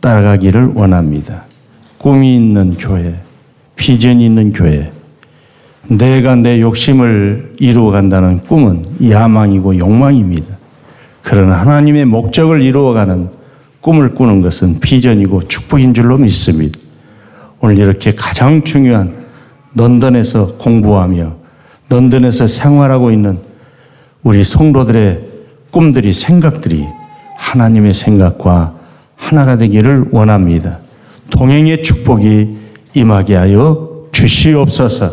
따라가기를 0.01 0.73
원합니다. 0.75 1.45
꿈이 1.99 2.37
있는 2.37 2.75
교회, 2.79 3.17
비전이 3.77 4.25
있는 4.25 4.53
교회, 4.53 4.91
내가 5.89 6.35
내 6.35 6.61
욕심을 6.61 7.57
이루어 7.59 7.91
간다는 7.91 8.39
꿈은 8.39 9.11
야망이고 9.11 9.77
욕망입니다. 9.77 10.57
그러나 11.23 11.61
하나님의 11.61 12.07
목적을 12.07 12.63
이루어가는 12.63 13.29
꿈을 13.83 14.15
꾸는 14.15 14.41
것은 14.41 14.81
비전이고 14.81 15.43
축복인 15.43 15.93
줄로 15.93 16.17
믿습니다. 16.17 16.79
오늘 17.61 17.79
이렇게 17.79 18.15
가장 18.15 18.65
중요한 18.65 19.15
런던에서 19.75 20.57
공부하며 20.57 21.37
런던에서 21.91 22.47
생활하고 22.47 23.11
있는 23.11 23.39
우리 24.23 24.45
성도들의 24.45 25.36
꿈들이 25.77 26.15
생각들이 26.15 26.87
하나님의 27.37 27.93
생각과 27.93 28.73
하나가 29.15 29.59
되기를 29.59 30.07
원합니다. 30.11 30.79
동행의 31.29 31.83
축복이 31.83 32.57
임하게 32.95 33.35
하여 33.35 34.07
주시옵소서. 34.11 35.11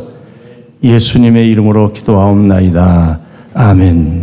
예수님의 0.81 1.49
이름으로 1.49 1.91
기도하옵나이다. 1.91 3.19
아멘. 3.53 4.22